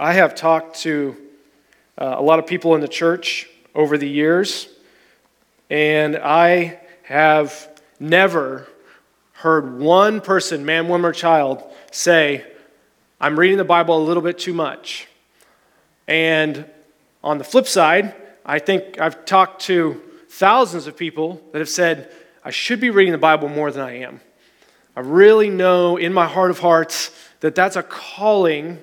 I 0.00 0.12
have 0.12 0.36
talked 0.36 0.78
to 0.82 1.16
uh, 2.00 2.14
a 2.18 2.22
lot 2.22 2.38
of 2.38 2.46
people 2.46 2.76
in 2.76 2.80
the 2.80 2.86
church 2.86 3.48
over 3.74 3.98
the 3.98 4.08
years, 4.08 4.68
and 5.70 6.16
I 6.16 6.78
have 7.02 7.68
never 7.98 8.68
heard 9.32 9.80
one 9.80 10.20
person, 10.20 10.64
man, 10.64 10.86
woman, 10.86 11.04
or 11.04 11.12
child, 11.12 11.64
say, 11.90 12.46
I'm 13.20 13.36
reading 13.36 13.58
the 13.58 13.64
Bible 13.64 13.98
a 13.98 14.04
little 14.04 14.22
bit 14.22 14.38
too 14.38 14.54
much. 14.54 15.08
And 16.06 16.64
on 17.24 17.38
the 17.38 17.44
flip 17.44 17.66
side, 17.66 18.14
I 18.46 18.60
think 18.60 19.00
I've 19.00 19.24
talked 19.24 19.62
to 19.62 20.00
thousands 20.28 20.86
of 20.86 20.96
people 20.96 21.42
that 21.50 21.58
have 21.58 21.68
said, 21.68 22.12
I 22.44 22.50
should 22.50 22.78
be 22.78 22.90
reading 22.90 23.10
the 23.10 23.18
Bible 23.18 23.48
more 23.48 23.72
than 23.72 23.82
I 23.82 23.98
am. 23.98 24.20
I 24.94 25.00
really 25.00 25.50
know 25.50 25.96
in 25.96 26.12
my 26.12 26.28
heart 26.28 26.52
of 26.52 26.60
hearts 26.60 27.10
that 27.40 27.56
that's 27.56 27.74
a 27.74 27.82
calling, 27.82 28.78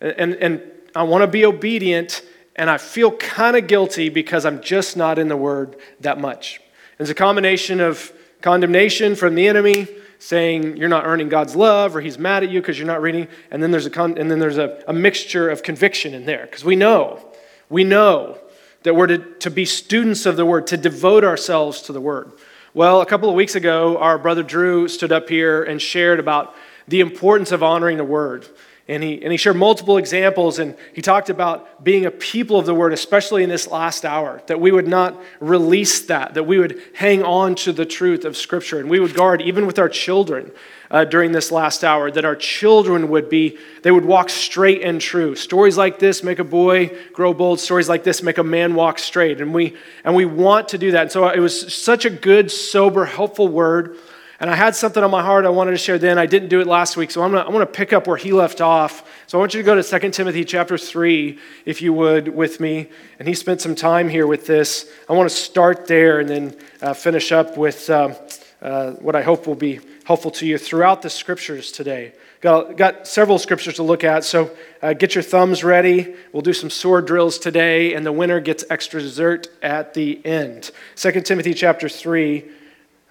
and, 0.00 0.34
and 0.36 0.62
I 0.94 1.02
want 1.02 1.22
to 1.22 1.26
be 1.26 1.44
obedient, 1.44 2.22
and 2.56 2.68
I 2.68 2.78
feel 2.78 3.12
kind 3.12 3.56
of 3.56 3.66
guilty 3.66 4.08
because 4.08 4.44
I'm 4.44 4.60
just 4.62 4.96
not 4.96 5.18
in 5.18 5.28
the 5.28 5.36
Word 5.36 5.76
that 6.00 6.20
much. 6.20 6.60
It's 6.98 7.10
a 7.10 7.14
combination 7.14 7.80
of 7.80 8.12
condemnation 8.42 9.14
from 9.14 9.34
the 9.34 9.46
enemy, 9.46 9.86
saying 10.18 10.76
you're 10.76 10.88
not 10.88 11.06
earning 11.06 11.28
God's 11.28 11.54
love, 11.54 11.94
or 11.94 12.00
He's 12.00 12.18
mad 12.18 12.42
at 12.42 12.50
you 12.50 12.60
because 12.60 12.78
you're 12.78 12.86
not 12.86 13.02
reading, 13.02 13.28
and 13.50 13.62
then 13.62 13.70
there's 13.70 13.86
a 13.86 13.90
con- 13.90 14.18
and 14.18 14.30
then 14.30 14.38
there's 14.38 14.58
a, 14.58 14.82
a 14.88 14.92
mixture 14.92 15.48
of 15.48 15.62
conviction 15.62 16.14
in 16.14 16.26
there 16.26 16.46
because 16.46 16.64
we 16.64 16.76
know, 16.76 17.24
we 17.68 17.84
know 17.84 18.38
that 18.82 18.94
we're 18.94 19.06
to, 19.06 19.18
to 19.18 19.50
be 19.50 19.64
students 19.64 20.26
of 20.26 20.36
the 20.36 20.46
Word, 20.46 20.66
to 20.68 20.76
devote 20.76 21.24
ourselves 21.24 21.82
to 21.82 21.92
the 21.92 22.00
Word. 22.00 22.32
Well, 22.74 23.00
a 23.00 23.06
couple 23.06 23.28
of 23.28 23.34
weeks 23.34 23.54
ago, 23.54 23.98
our 23.98 24.18
brother 24.18 24.42
Drew 24.42 24.88
stood 24.88 25.10
up 25.10 25.28
here 25.28 25.62
and 25.62 25.80
shared 25.80 26.20
about 26.20 26.54
the 26.86 27.00
importance 27.00 27.50
of 27.50 27.62
honoring 27.62 27.96
the 27.96 28.04
Word. 28.04 28.46
And 28.88 29.02
he, 29.02 29.22
and 29.22 29.30
he 29.30 29.36
shared 29.36 29.56
multiple 29.56 29.98
examples, 29.98 30.58
and 30.58 30.74
he 30.94 31.02
talked 31.02 31.28
about 31.28 31.84
being 31.84 32.06
a 32.06 32.10
people 32.10 32.58
of 32.58 32.64
the 32.64 32.74
word, 32.74 32.94
especially 32.94 33.42
in 33.42 33.50
this 33.50 33.68
last 33.68 34.06
hour, 34.06 34.40
that 34.46 34.60
we 34.60 34.72
would 34.72 34.88
not 34.88 35.20
release 35.40 36.06
that, 36.06 36.32
that 36.32 36.44
we 36.44 36.58
would 36.58 36.80
hang 36.94 37.22
on 37.22 37.54
to 37.56 37.72
the 37.74 37.84
truth 37.84 38.24
of 38.24 38.34
Scripture, 38.34 38.80
and 38.80 38.88
we 38.88 38.98
would 38.98 39.12
guard, 39.12 39.42
even 39.42 39.66
with 39.66 39.78
our 39.78 39.90
children 39.90 40.50
uh, 40.90 41.04
during 41.04 41.32
this 41.32 41.52
last 41.52 41.84
hour, 41.84 42.10
that 42.10 42.24
our 42.24 42.34
children 42.34 43.10
would 43.10 43.28
be, 43.28 43.58
they 43.82 43.90
would 43.90 44.06
walk 44.06 44.30
straight 44.30 44.80
and 44.80 45.02
true. 45.02 45.34
Stories 45.34 45.76
like 45.76 45.98
this 45.98 46.22
make 46.22 46.38
a 46.38 46.44
boy 46.44 46.90
grow 47.12 47.34
bold, 47.34 47.60
stories 47.60 47.90
like 47.90 48.04
this 48.04 48.22
make 48.22 48.38
a 48.38 48.42
man 48.42 48.74
walk 48.74 48.98
straight, 48.98 49.42
and 49.42 49.52
we, 49.52 49.76
and 50.02 50.14
we 50.14 50.24
want 50.24 50.68
to 50.70 50.78
do 50.78 50.92
that. 50.92 51.02
And 51.02 51.12
so 51.12 51.28
it 51.28 51.40
was 51.40 51.74
such 51.74 52.06
a 52.06 52.10
good, 52.10 52.50
sober, 52.50 53.04
helpful 53.04 53.48
word. 53.48 53.98
And 54.40 54.48
I 54.48 54.54
had 54.54 54.76
something 54.76 55.02
on 55.02 55.10
my 55.10 55.22
heart 55.22 55.44
I 55.44 55.48
wanted 55.48 55.72
to 55.72 55.78
share 55.78 55.98
then. 55.98 56.16
I 56.16 56.26
didn't 56.26 56.48
do 56.48 56.60
it 56.60 56.66
last 56.68 56.96
week, 56.96 57.10
so 57.10 57.22
I'm 57.22 57.32
going 57.32 57.58
to 57.58 57.66
pick 57.66 57.92
up 57.92 58.06
where 58.06 58.16
he 58.16 58.32
left 58.32 58.60
off. 58.60 59.02
So 59.26 59.36
I 59.36 59.40
want 59.40 59.52
you 59.52 59.60
to 59.60 59.66
go 59.66 59.80
to 59.80 59.82
2 59.82 60.10
Timothy 60.10 60.44
chapter 60.44 60.78
3, 60.78 61.36
if 61.64 61.82
you 61.82 61.92
would, 61.92 62.28
with 62.28 62.60
me. 62.60 62.88
And 63.18 63.26
he 63.26 63.34
spent 63.34 63.60
some 63.60 63.74
time 63.74 64.08
here 64.08 64.28
with 64.28 64.46
this. 64.46 64.88
I 65.08 65.14
want 65.14 65.28
to 65.28 65.34
start 65.34 65.88
there 65.88 66.20
and 66.20 66.28
then 66.28 66.56
uh, 66.80 66.94
finish 66.94 67.32
up 67.32 67.56
with 67.56 67.90
uh, 67.90 68.14
uh, 68.62 68.92
what 68.92 69.16
I 69.16 69.22
hope 69.22 69.48
will 69.48 69.56
be 69.56 69.80
helpful 70.04 70.30
to 70.30 70.46
you 70.46 70.56
throughout 70.56 71.02
the 71.02 71.10
scriptures 71.10 71.72
today. 71.72 72.12
Got, 72.40 72.76
got 72.76 73.08
several 73.08 73.40
scriptures 73.40 73.74
to 73.74 73.82
look 73.82 74.04
at, 74.04 74.22
so 74.22 74.56
uh, 74.80 74.92
get 74.92 75.16
your 75.16 75.22
thumbs 75.22 75.64
ready. 75.64 76.14
We'll 76.32 76.42
do 76.42 76.52
some 76.52 76.70
sword 76.70 77.08
drills 77.08 77.40
today, 77.40 77.94
and 77.94 78.06
the 78.06 78.12
winner 78.12 78.38
gets 78.38 78.64
extra 78.70 79.00
dessert 79.00 79.48
at 79.60 79.94
the 79.94 80.24
end. 80.24 80.70
2 80.94 81.20
Timothy 81.22 81.54
chapter 81.54 81.88
3 81.88 82.44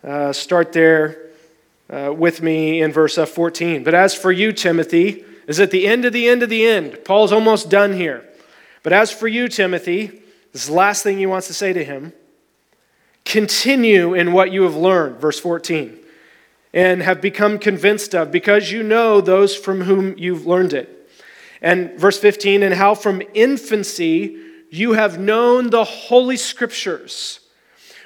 uh, 0.03 0.33
start 0.33 0.73
there 0.73 1.27
uh, 1.89 2.13
with 2.15 2.41
me 2.41 2.81
in 2.81 2.91
verse 2.91 3.17
uh, 3.17 3.25
14. 3.25 3.83
But 3.83 3.93
as 3.93 4.13
for 4.13 4.31
you, 4.31 4.51
Timothy, 4.51 5.23
is 5.47 5.59
at 5.59 5.71
the 5.71 5.87
end 5.87 6.05
of 6.05 6.13
the 6.13 6.27
end 6.27 6.43
of 6.43 6.49
the 6.49 6.65
end. 6.65 6.99
Paul's 7.05 7.31
almost 7.31 7.69
done 7.69 7.93
here. 7.93 8.27
But 8.83 8.93
as 8.93 9.11
for 9.11 9.27
you, 9.27 9.47
Timothy, 9.47 10.07
this 10.51 10.63
is 10.63 10.67
the 10.67 10.75
last 10.75 11.03
thing 11.03 11.17
he 11.17 11.25
wants 11.25 11.47
to 11.47 11.53
say 11.53 11.73
to 11.73 11.83
him. 11.83 12.13
Continue 13.25 14.13
in 14.13 14.33
what 14.33 14.51
you 14.51 14.63
have 14.63 14.75
learned, 14.75 15.19
verse 15.19 15.39
14, 15.39 15.97
and 16.73 17.01
have 17.01 17.19
become 17.19 17.59
convinced 17.59 18.15
of, 18.15 18.31
because 18.31 18.71
you 18.71 18.83
know 18.83 19.19
those 19.19 19.55
from 19.55 19.81
whom 19.81 20.17
you've 20.17 20.45
learned 20.45 20.73
it. 20.73 21.09
And 21.61 21.99
verse 21.99 22.19
15, 22.19 22.63
and 22.63 22.73
how 22.73 22.95
from 22.95 23.21
infancy 23.33 24.37
you 24.69 24.93
have 24.93 25.19
known 25.19 25.69
the 25.69 25.83
holy 25.83 26.37
scriptures, 26.37 27.39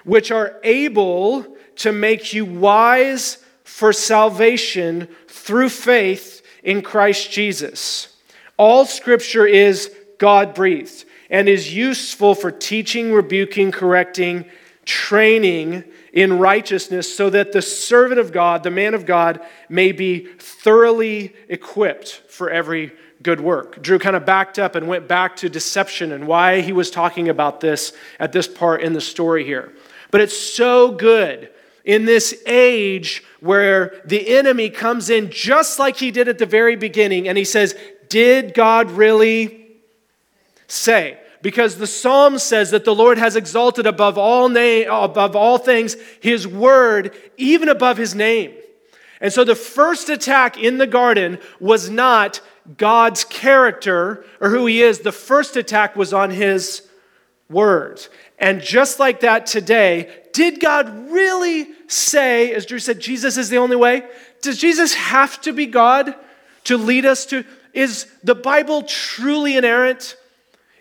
which 0.04 0.32
are 0.32 0.60
able 0.64 1.58
to 1.82 1.92
make 1.92 2.34
you 2.34 2.46
wise 2.46 3.38
for 3.64 3.94
salvation 3.94 5.08
through 5.28 5.70
faith 5.70 6.46
in 6.64 6.82
Christ 6.82 7.32
Jesus. 7.32 8.16
All 8.58 8.86
scripture 8.86 9.46
is 9.46 9.92
God 10.18 10.54
breathed 10.54 11.06
and 11.30 11.48
is 11.48 11.74
useful 11.74 12.36
for 12.36 12.52
teaching, 12.52 13.12
rebuking, 13.14 13.72
correcting, 13.72 14.46
training 14.86 15.84
in 16.14 16.38
righteousness, 16.38 17.16
so 17.16 17.30
that 17.30 17.54
the 17.54 17.62
servant 17.62 18.20
of 18.20 18.32
God, 18.32 18.64
the 18.64 18.70
man 18.70 18.94
of 18.94 19.06
God, 19.06 19.40
may 19.70 19.92
be 19.92 20.28
thoroughly 20.38 21.34
equipped 21.48 22.22
for 22.28 22.50
every 22.50 22.92
good 23.24 23.40
work. 23.40 23.82
Drew 23.82 23.98
kind 23.98 24.16
of 24.16 24.26
backed 24.26 24.60
up 24.60 24.76
and 24.76 24.88
went 24.88 25.08
back 25.08 25.38
to 25.38 25.50
deception 25.50 26.12
and 26.12 26.28
why 26.28 26.62
he 26.62 26.74
was 26.74 26.92
talking 26.92 27.30
about 27.30 27.62
this 27.62 27.94
at 28.20 28.34
this 28.34 28.48
part 28.48 28.82
in 28.82 28.94
the 28.94 29.02
story 29.02 29.46
here. 29.46 29.72
But 30.12 30.22
it's 30.22 30.38
so 30.38 30.92
good 30.92 31.50
in 31.84 32.06
this 32.06 32.42
age 32.46 33.24
where 33.40 34.02
the 34.06 34.36
enemy 34.36 34.70
comes 34.70 35.10
in 35.10 35.30
just 35.32 35.80
like 35.80 35.98
he 35.98 36.12
did 36.12 36.28
at 36.28 36.38
the 36.38 36.46
very 36.46 36.76
beginning 36.76 37.28
and 37.28 37.38
he 37.38 37.46
says, 37.46 37.76
Did 38.10 38.54
God 38.54 38.92
really 38.92 39.68
say? 40.68 41.18
Because 41.42 41.78
the 41.78 41.88
psalm 41.88 42.38
says 42.38 42.72
that 42.72 42.86
the 42.86 42.94
Lord 42.94 43.18
has 43.18 43.36
exalted 43.36 43.88
above 43.88 44.18
all, 44.18 44.48
name, 44.48 44.88
above 44.92 45.36
all 45.36 45.58
things 45.58 45.96
his 46.20 46.48
word, 46.48 47.16
even 47.38 47.68
above 47.68 47.98
his 47.98 48.14
name. 48.14 48.54
And 49.20 49.34
so 49.34 49.44
the 49.44 49.56
first 49.56 50.10
attack 50.10 50.58
in 50.58 50.78
the 50.78 50.88
garden 50.88 51.40
was 51.60 51.90
not 51.90 52.42
God's 52.78 53.24
character 53.24 54.24
or 54.40 54.50
who 54.50 54.68
he 54.68 54.82
is, 54.82 55.00
the 55.00 55.12
first 55.12 55.58
attack 55.58 55.96
was 55.96 56.14
on 56.14 56.30
his 56.30 56.88
word. 57.50 58.06
And 58.38 58.62
just 58.62 59.00
like 59.00 59.22
that 59.22 59.46
today, 59.46 60.21
did 60.34 60.60
God 60.60 61.12
really 61.12 61.68
say, 61.88 62.54
as 62.54 62.66
Drew 62.66 62.80
said, 62.80 63.00
Jesus 63.00 63.38
is 63.38 63.50
the 63.50 63.58
only 63.58 63.76
way? 63.76 64.04
Does 64.42 64.58
Jesus 64.58 64.94
have 64.94 65.40
to 65.42 65.54
be 65.54 65.66
God 65.66 66.16
to 66.66 66.78
lead 66.78 67.06
us 67.06 67.26
to? 67.28 67.44
Is 67.74 68.08
the 68.24 68.36
Bible 68.36 68.84
truly 68.84 69.58
inerrant? 69.58 70.16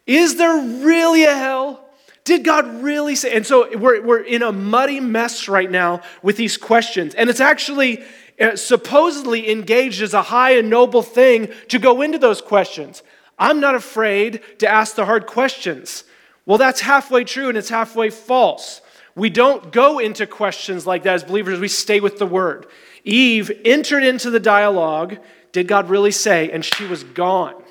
Is 0.06 0.36
there 0.36 0.56
really 0.56 1.24
a 1.24 1.34
hell? 1.34 1.84
Did 2.24 2.44
God 2.44 2.82
really 2.82 3.14
say? 3.14 3.34
And 3.34 3.46
so 3.46 3.76
we're, 3.76 4.02
we're 4.02 4.20
in 4.20 4.42
a 4.42 4.52
muddy 4.52 5.00
mess 5.00 5.48
right 5.48 5.70
now 5.70 6.02
with 6.22 6.36
these 6.36 6.56
questions. 6.56 7.14
And 7.14 7.30
it's 7.30 7.40
actually 7.40 8.04
uh, 8.40 8.56
supposedly 8.56 9.50
engaged 9.50 10.02
as 10.02 10.14
a 10.14 10.22
high 10.22 10.52
and 10.52 10.70
noble 10.70 11.02
thing 11.02 11.48
to 11.68 11.78
go 11.78 12.02
into 12.02 12.18
those 12.18 12.40
questions. 12.40 13.02
I'm 13.38 13.60
not 13.60 13.74
afraid 13.74 14.42
to 14.58 14.68
ask 14.68 14.94
the 14.94 15.06
hard 15.06 15.26
questions. 15.26 16.04
Well, 16.44 16.58
that's 16.58 16.80
halfway 16.80 17.24
true 17.24 17.48
and 17.48 17.56
it's 17.56 17.68
halfway 17.70 18.10
false. 18.10 18.80
We 19.20 19.28
don't 19.28 19.70
go 19.70 19.98
into 19.98 20.26
questions 20.26 20.86
like 20.86 21.02
that 21.02 21.12
as 21.12 21.24
believers, 21.24 21.60
we 21.60 21.68
stay 21.68 22.00
with 22.00 22.18
the 22.18 22.24
word. 22.24 22.66
Eve 23.04 23.52
entered 23.66 24.02
into 24.02 24.30
the 24.30 24.40
dialogue. 24.40 25.18
Did 25.52 25.68
God 25.68 25.90
really 25.90 26.10
say? 26.10 26.50
And 26.50 26.64
she 26.64 26.86
was 26.86 27.04
gone. 27.04 27.62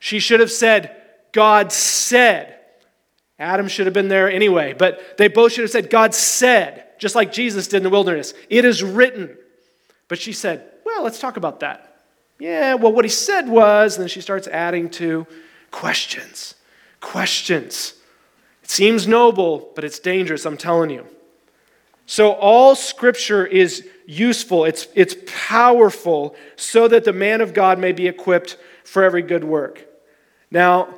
She 0.00 0.18
should 0.18 0.40
have 0.40 0.52
said, 0.52 1.00
God 1.32 1.72
said. 1.72 2.58
Adam 3.38 3.68
should 3.68 3.86
have 3.86 3.94
been 3.94 4.08
there 4.08 4.30
anyway, 4.30 4.74
but 4.74 5.16
they 5.16 5.28
both 5.28 5.52
should 5.52 5.62
have 5.62 5.70
said, 5.70 5.88
God 5.88 6.14
said, 6.14 6.88
just 6.98 7.14
like 7.14 7.32
Jesus 7.32 7.66
did 7.66 7.78
in 7.78 7.82
the 7.82 7.88
wilderness. 7.88 8.34
It 8.50 8.66
is 8.66 8.82
written. 8.82 9.38
But 10.08 10.18
she 10.18 10.34
said, 10.34 10.70
Well, 10.84 11.02
let's 11.02 11.20
talk 11.20 11.38
about 11.38 11.60
that. 11.60 12.02
Yeah, 12.38 12.74
well, 12.74 12.92
what 12.92 13.06
he 13.06 13.10
said 13.10 13.48
was, 13.48 13.96
and 13.96 14.02
then 14.02 14.08
she 14.10 14.20
starts 14.20 14.46
adding 14.48 14.90
to 14.90 15.26
questions. 15.70 16.54
Questions. 17.00 17.94
It 18.64 18.70
seems 18.70 19.06
noble, 19.06 19.70
but 19.74 19.84
it's 19.84 19.98
dangerous, 19.98 20.46
I'm 20.46 20.56
telling 20.56 20.88
you. 20.88 21.06
So, 22.06 22.32
all 22.32 22.74
scripture 22.74 23.46
is 23.46 23.86
useful, 24.06 24.64
it's, 24.64 24.88
it's 24.94 25.16
powerful, 25.26 26.34
so 26.56 26.88
that 26.88 27.04
the 27.04 27.12
man 27.12 27.42
of 27.42 27.52
God 27.52 27.78
may 27.78 27.92
be 27.92 28.08
equipped 28.08 28.56
for 28.82 29.02
every 29.02 29.22
good 29.22 29.44
work. 29.44 29.86
Now, 30.50 30.88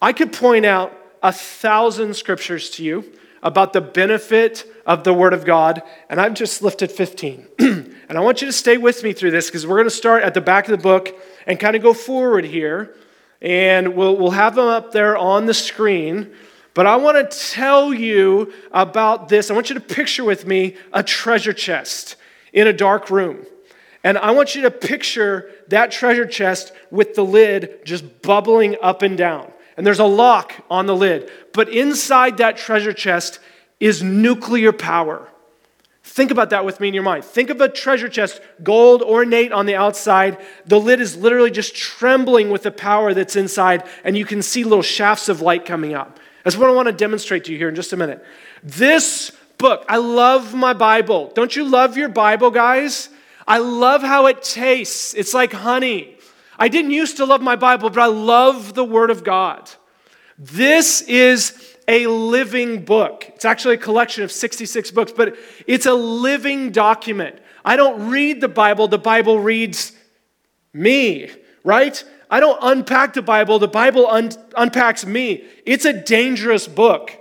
I 0.00 0.12
could 0.12 0.32
point 0.32 0.64
out 0.64 0.96
a 1.22 1.32
thousand 1.32 2.14
scriptures 2.14 2.70
to 2.70 2.84
you 2.84 3.12
about 3.42 3.72
the 3.72 3.80
benefit 3.80 4.64
of 4.86 5.02
the 5.02 5.12
Word 5.12 5.32
of 5.32 5.44
God, 5.44 5.82
and 6.08 6.20
I've 6.20 6.34
just 6.34 6.62
lifted 6.62 6.92
15. 6.92 7.46
and 7.58 7.96
I 8.10 8.20
want 8.20 8.42
you 8.42 8.46
to 8.46 8.52
stay 8.52 8.76
with 8.76 9.02
me 9.02 9.12
through 9.12 9.32
this 9.32 9.46
because 9.46 9.66
we're 9.66 9.76
going 9.76 9.86
to 9.86 9.90
start 9.90 10.22
at 10.22 10.34
the 10.34 10.40
back 10.40 10.68
of 10.68 10.70
the 10.70 10.82
book 10.82 11.16
and 11.48 11.58
kind 11.58 11.74
of 11.74 11.82
go 11.82 11.94
forward 11.94 12.44
here. 12.44 12.94
And 13.40 13.96
we'll, 13.96 14.16
we'll 14.16 14.30
have 14.30 14.54
them 14.54 14.68
up 14.68 14.92
there 14.92 15.16
on 15.16 15.46
the 15.46 15.54
screen. 15.54 16.32
But 16.74 16.86
I 16.86 16.96
want 16.96 17.30
to 17.30 17.38
tell 17.52 17.92
you 17.92 18.52
about 18.72 19.28
this. 19.28 19.50
I 19.50 19.54
want 19.54 19.68
you 19.68 19.74
to 19.74 19.80
picture 19.80 20.24
with 20.24 20.46
me 20.46 20.76
a 20.92 21.02
treasure 21.02 21.52
chest 21.52 22.16
in 22.52 22.66
a 22.66 22.72
dark 22.72 23.10
room. 23.10 23.46
And 24.04 24.18
I 24.18 24.32
want 24.32 24.54
you 24.54 24.62
to 24.62 24.70
picture 24.70 25.50
that 25.68 25.92
treasure 25.92 26.26
chest 26.26 26.72
with 26.90 27.14
the 27.14 27.24
lid 27.24 27.80
just 27.84 28.22
bubbling 28.22 28.76
up 28.82 29.02
and 29.02 29.16
down. 29.16 29.52
And 29.76 29.86
there's 29.86 30.00
a 30.00 30.04
lock 30.04 30.54
on 30.70 30.86
the 30.86 30.96
lid. 30.96 31.30
But 31.52 31.68
inside 31.68 32.38
that 32.38 32.56
treasure 32.56 32.92
chest 32.92 33.38
is 33.78 34.02
nuclear 34.02 34.72
power. 34.72 35.28
Think 36.04 36.30
about 36.30 36.50
that 36.50 36.64
with 36.64 36.80
me 36.80 36.88
in 36.88 36.94
your 36.94 37.04
mind. 37.04 37.24
Think 37.24 37.48
of 37.48 37.60
a 37.60 37.68
treasure 37.68 38.08
chest, 38.08 38.40
gold 38.62 39.02
ornate 39.02 39.52
on 39.52 39.66
the 39.66 39.76
outside. 39.76 40.36
The 40.66 40.80
lid 40.80 41.00
is 41.00 41.16
literally 41.16 41.50
just 41.50 41.74
trembling 41.74 42.50
with 42.50 42.64
the 42.64 42.72
power 42.72 43.14
that's 43.14 43.36
inside, 43.36 43.84
and 44.02 44.16
you 44.16 44.24
can 44.24 44.42
see 44.42 44.64
little 44.64 44.82
shafts 44.82 45.28
of 45.28 45.40
light 45.40 45.64
coming 45.64 45.94
up. 45.94 46.18
That's 46.44 46.56
what 46.56 46.68
I 46.68 46.72
want 46.72 46.86
to 46.86 46.92
demonstrate 46.92 47.44
to 47.44 47.52
you 47.52 47.58
here 47.58 47.68
in 47.68 47.74
just 47.74 47.92
a 47.92 47.96
minute. 47.96 48.24
This 48.62 49.32
book, 49.58 49.84
I 49.88 49.96
love 49.98 50.54
my 50.54 50.72
Bible. 50.72 51.30
Don't 51.34 51.54
you 51.54 51.64
love 51.64 51.96
your 51.96 52.08
Bible, 52.08 52.50
guys? 52.50 53.08
I 53.46 53.58
love 53.58 54.02
how 54.02 54.26
it 54.26 54.42
tastes. 54.42 55.14
It's 55.14 55.34
like 55.34 55.52
honey. 55.52 56.16
I 56.58 56.68
didn't 56.68 56.90
used 56.90 57.16
to 57.16 57.26
love 57.26 57.40
my 57.42 57.56
Bible, 57.56 57.90
but 57.90 58.02
I 58.02 58.06
love 58.06 58.74
the 58.74 58.84
Word 58.84 59.10
of 59.10 59.24
God. 59.24 59.70
This 60.38 61.02
is 61.02 61.76
a 61.88 62.06
living 62.06 62.84
book. 62.84 63.26
It's 63.34 63.44
actually 63.44 63.74
a 63.74 63.78
collection 63.78 64.24
of 64.24 64.32
66 64.32 64.90
books, 64.90 65.12
but 65.12 65.36
it's 65.66 65.86
a 65.86 65.94
living 65.94 66.70
document. 66.70 67.38
I 67.64 67.76
don't 67.76 68.10
read 68.10 68.40
the 68.40 68.48
Bible, 68.48 68.88
the 68.88 68.98
Bible 68.98 69.38
reads 69.38 69.92
me, 70.72 71.30
right? 71.64 72.02
I 72.32 72.40
don't 72.40 72.58
unpack 72.62 73.12
the 73.12 73.20
Bible, 73.20 73.58
the 73.58 73.68
Bible 73.68 74.08
un- 74.08 74.30
unpacks 74.56 75.04
me. 75.04 75.44
It's 75.66 75.84
a 75.84 75.92
dangerous 75.92 76.66
book, 76.66 77.12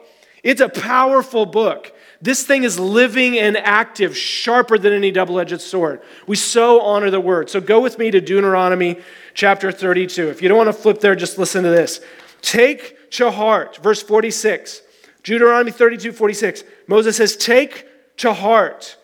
it's 0.41 0.61
a 0.61 0.69
powerful 0.69 1.45
book. 1.45 1.93
This 2.21 2.45
thing 2.45 2.63
is 2.63 2.79
living 2.79 3.37
and 3.37 3.57
active, 3.57 4.15
sharper 4.15 4.77
than 4.77 4.93
any 4.93 5.11
double 5.11 5.39
edged 5.39 5.59
sword. 5.59 6.01
We 6.27 6.35
so 6.35 6.79
honor 6.79 7.09
the 7.09 7.19
word. 7.19 7.49
So 7.49 7.59
go 7.59 7.81
with 7.81 7.97
me 7.97 8.11
to 8.11 8.21
Deuteronomy 8.21 8.99
chapter 9.33 9.71
32. 9.71 10.29
If 10.29 10.41
you 10.41 10.47
don't 10.47 10.57
want 10.57 10.67
to 10.67 10.73
flip 10.73 10.99
there, 10.99 11.15
just 11.15 11.39
listen 11.39 11.63
to 11.63 11.71
this. 11.71 11.99
Take 12.43 13.11
to 13.13 13.31
heart, 13.31 13.77
verse 13.77 14.03
46. 14.03 14.83
Deuteronomy 15.23 15.71
32, 15.71 16.11
46. 16.11 16.63
Moses 16.85 17.17
says, 17.17 17.35
Take 17.35 17.87
to 18.17 18.33
heart 18.33 18.97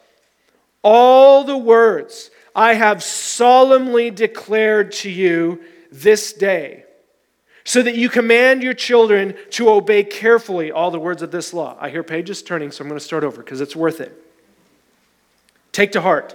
all 0.84 1.44
the 1.44 1.58
words 1.58 2.30
I 2.56 2.76
have 2.76 3.02
solemnly 3.02 4.12
declared 4.12 4.92
to 4.94 5.10
you 5.10 5.60
this 5.92 6.34
day 6.34 6.84
so 7.64 7.82
that 7.82 7.96
you 7.96 8.08
command 8.08 8.64
your 8.64 8.74
children 8.74 9.36
to 9.50 9.70
obey 9.70 10.04
carefully 10.04 10.72
all 10.72 10.90
the 10.90 11.00
words 11.00 11.22
of 11.22 11.32
this 11.32 11.54
law. 11.54 11.76
I 11.80 11.90
hear 11.90 12.02
pages 12.02 12.42
turning, 12.42 12.72
so 12.72 12.82
I'm 12.82 12.88
going 12.88 12.98
to 12.98 13.04
start 13.04 13.26
over 13.26 13.44
because 13.44 13.60
it's 13.60 13.76
worth 13.76 14.00
it. 14.00 14.14
Take 15.74 15.92
to 15.92 16.02
heart 16.02 16.34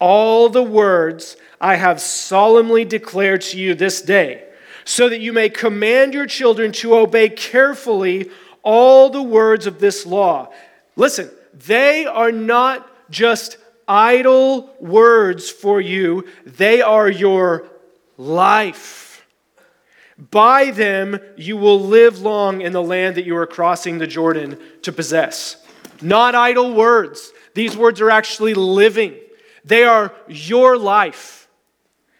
all 0.00 0.48
the 0.48 0.62
words 0.62 1.36
I 1.60 1.76
have 1.76 2.00
solemnly 2.00 2.84
declared 2.84 3.42
to 3.42 3.58
you 3.58 3.74
this 3.74 4.02
day, 4.02 4.44
so 4.84 5.08
that 5.08 5.20
you 5.20 5.32
may 5.32 5.50
command 5.50 6.14
your 6.14 6.26
children 6.26 6.72
to 6.72 6.94
obey 6.94 7.28
carefully 7.28 8.30
all 8.62 9.10
the 9.10 9.22
words 9.22 9.66
of 9.66 9.78
this 9.78 10.06
law. 10.06 10.48
Listen, 10.96 11.30
they 11.52 12.06
are 12.06 12.32
not 12.32 12.90
just 13.10 13.58
idle 13.86 14.74
words 14.80 15.50
for 15.50 15.80
you, 15.80 16.26
they 16.46 16.80
are 16.80 17.10
your 17.10 17.69
life. 18.20 19.26
By 20.30 20.70
them 20.70 21.18
you 21.36 21.56
will 21.56 21.80
live 21.80 22.20
long 22.20 22.60
in 22.60 22.72
the 22.72 22.82
land 22.82 23.16
that 23.16 23.24
you 23.24 23.36
are 23.36 23.46
crossing 23.46 23.98
the 23.98 24.06
Jordan 24.06 24.58
to 24.82 24.92
possess. 24.92 25.56
Not 26.02 26.34
idle 26.34 26.74
words. 26.74 27.32
These 27.54 27.76
words 27.76 28.00
are 28.00 28.10
actually 28.10 28.54
living, 28.54 29.16
they 29.64 29.84
are 29.84 30.12
your 30.28 30.76
life. 30.76 31.48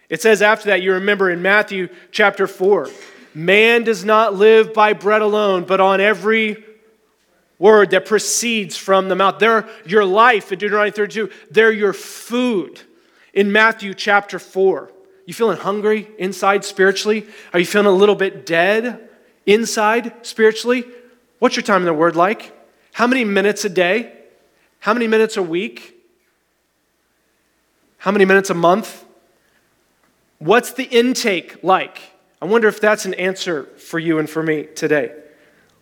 It 0.09 0.21
says 0.21 0.43
after 0.43 0.71
that, 0.71 0.83
you 0.83 0.95
remember 0.95 1.31
in 1.31 1.41
Matthew 1.43 1.89
chapter 2.11 2.47
4 2.47 2.89
man 3.33 3.85
does 3.85 4.05
not 4.05 4.35
live 4.35 4.75
by 4.75 4.93
bread 4.93 5.23
alone, 5.23 5.63
but 5.63 5.79
on 5.79 6.01
every 6.01 6.65
word 7.61 7.91
that 7.91 8.05
proceeds 8.05 8.77
from 8.77 9.09
the 9.09 9.15
mouth. 9.15 9.39
They're 9.39 9.69
your 9.87 10.05
life 10.05 10.51
in 10.51 10.59
Deuteronomy 10.59 10.91
32, 10.91 11.31
they're 11.51 11.71
your 11.71 11.93
food 11.93 12.81
in 13.33 13.53
Matthew 13.53 13.95
chapter 13.95 14.39
4. 14.41 14.91
You 15.31 15.35
feeling 15.35 15.59
hungry 15.59 16.09
inside 16.19 16.65
spiritually? 16.65 17.25
Are 17.53 17.61
you 17.61 17.65
feeling 17.65 17.87
a 17.87 17.93
little 17.93 18.17
bit 18.17 18.45
dead 18.45 19.09
inside 19.47 20.27
spiritually? 20.27 20.85
What's 21.39 21.55
your 21.55 21.63
time 21.63 21.83
in 21.83 21.87
the 21.87 21.95
Word 21.95 22.17
like? 22.17 22.53
How 22.95 23.07
many 23.07 23.25
minutes 23.25 23.65
a 23.65 23.69
day? 23.69 24.13
How 24.81 24.93
many 24.93 25.07
minutes 25.07 25.37
a 25.37 25.43
week? 25.45 25.95
How 27.99 28.11
many 28.11 28.25
minutes 28.25 28.51
a 28.51 28.55
month? 28.55 29.05
What's 30.41 30.73
the 30.73 30.87
intake 30.87 31.63
like? 31.63 32.01
I 32.43 32.47
wonder 32.47 32.67
if 32.67 32.81
that's 32.81 33.05
an 33.05 33.15
answer 33.15 33.67
for 33.79 34.01
you 34.01 34.19
and 34.19 34.29
for 34.29 34.43
me 34.43 34.65
today. 34.75 35.15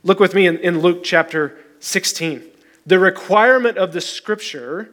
Look 0.02 0.20
with 0.20 0.34
me 0.34 0.46
in, 0.46 0.58
in 0.58 0.80
Luke 0.80 1.02
chapter 1.02 1.56
16. 1.80 2.42
The 2.84 2.98
requirement 2.98 3.78
of 3.78 3.94
the 3.94 4.02
scripture 4.02 4.90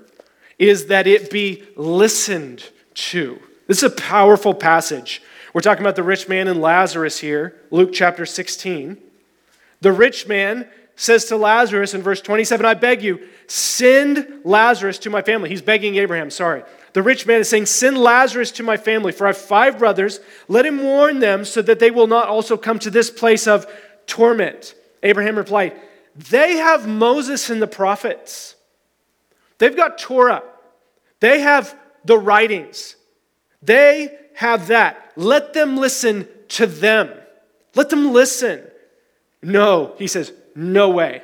is 0.58 0.86
that 0.86 1.08
it 1.08 1.30
be 1.30 1.64
listened 1.76 2.70
to. 2.94 3.42
This 3.68 3.78
is 3.78 3.84
a 3.84 3.90
powerful 3.90 4.54
passage. 4.54 5.22
We're 5.54 5.62
talking 5.62 5.84
about 5.84 5.96
the 5.96 6.04
rich 6.04 6.28
man 6.28 6.48
and 6.48 6.62
Lazarus 6.62 7.20
here, 7.20 7.56
Luke 7.72 7.92
chapter 7.94 8.26
16. 8.26 8.98
The 9.82 9.92
rich 9.92 10.28
man 10.28 10.68
says 10.96 11.26
to 11.26 11.38
Lazarus 11.38 11.94
in 11.94 12.02
verse 12.02 12.22
27, 12.22 12.66
I 12.66 12.74
beg 12.74 13.02
you, 13.02 13.28
send 13.48 14.42
Lazarus 14.44 15.00
to 15.00 15.10
my 15.10 15.22
family. 15.22 15.50
He's 15.50 15.62
begging 15.62 15.96
Abraham, 15.96 16.30
sorry. 16.30 16.64
The 16.94 17.04
rich 17.04 17.28
man 17.28 17.42
is 17.42 17.50
saying, 17.50 17.66
Send 17.66 17.98
Lazarus 17.98 18.52
to 18.52 18.64
my 18.64 18.78
family, 18.78 19.12
for 19.12 19.26
I 19.26 19.32
have 19.32 19.38
five 19.38 19.78
brothers. 19.78 20.22
Let 20.48 20.66
him 20.66 20.82
warn 20.82 21.20
them 21.20 21.44
so 21.44 21.62
that 21.62 21.80
they 21.80 21.92
will 21.92 22.08
not 22.08 22.30
also 22.30 22.56
come 22.56 22.80
to 22.80 22.90
this 22.90 23.10
place 23.10 23.48
of 23.48 23.68
torment. 24.08 24.76
Abraham 25.04 25.36
replied, 25.36 25.74
They 26.16 26.54
have 26.54 26.88
Moses 26.88 27.50
and 27.50 27.62
the 27.62 27.68
prophets. 27.68 28.56
They've 29.58 29.76
got 29.76 29.98
Torah. 29.98 30.42
They 31.20 31.42
have 31.42 31.78
the 32.06 32.18
writings. 32.18 32.96
They 33.66 34.18
have 34.36 34.68
that. 34.68 35.12
Let 35.16 35.54
them 35.54 35.78
listen 35.78 36.28
to 36.50 36.68
them. 36.68 37.12
Let 37.74 37.90
them 37.90 38.14
listen. 38.14 38.64
No, 39.42 39.94
he 39.98 40.08
says, 40.08 40.32
no 40.56 40.90
way. 40.90 41.22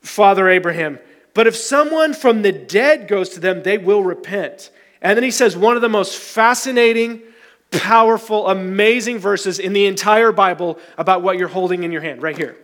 Father 0.00 0.48
Abraham, 0.48 0.98
but 1.34 1.46
if 1.46 1.56
someone 1.56 2.14
from 2.14 2.42
the 2.42 2.52
dead 2.52 3.08
goes 3.08 3.30
to 3.30 3.40
them, 3.40 3.62
they 3.62 3.78
will 3.78 4.02
repent. 4.02 4.70
And 5.02 5.16
then 5.16 5.24
he 5.24 5.30
says 5.30 5.56
one 5.56 5.76
of 5.76 5.82
the 5.82 5.88
most 5.88 6.16
fascinating, 6.16 7.22
powerful, 7.70 8.48
amazing 8.48 9.18
verses 9.18 9.58
in 9.58 9.72
the 9.72 9.86
entire 9.86 10.32
Bible 10.32 10.78
about 10.96 11.22
what 11.22 11.36
you're 11.36 11.48
holding 11.48 11.84
in 11.84 11.92
your 11.92 12.00
hand, 12.00 12.22
right 12.22 12.36
here. 12.36 12.56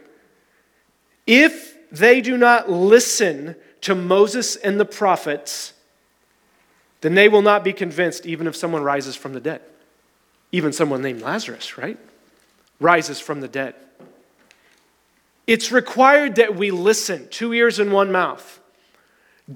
If 1.27 1.77
they 1.91 2.21
do 2.21 2.37
not 2.37 2.71
listen 2.71 3.57
to 3.83 3.95
Moses 3.95 4.57
and 4.57 4.81
the 4.81 4.85
prophets, 4.85 5.74
then 7.05 7.15
they 7.15 7.29
will 7.29 7.43
not 7.43 7.63
be 7.63 7.75
convinced 7.75 8.25
even 8.25 8.47
if 8.47 8.57
someone 8.57 8.83
rises 8.83 9.15
from 9.15 9.35
the 9.35 9.41
dead. 9.41 9.61
Even 10.53 10.73
someone 10.73 11.03
named 11.03 11.21
Lazarus, 11.21 11.77
right? 11.77 11.99
Rises 12.81 13.21
from 13.21 13.43
the 13.43 13.49
dead. 13.49 13.75
It's 15.47 15.71
required 15.71 16.37
that 16.37 16.57
we 16.57 16.71
listen, 16.71 17.29
two 17.29 17.53
ears 17.53 17.79
and 17.79 17.93
one 17.93 18.11
mouth, 18.11 18.59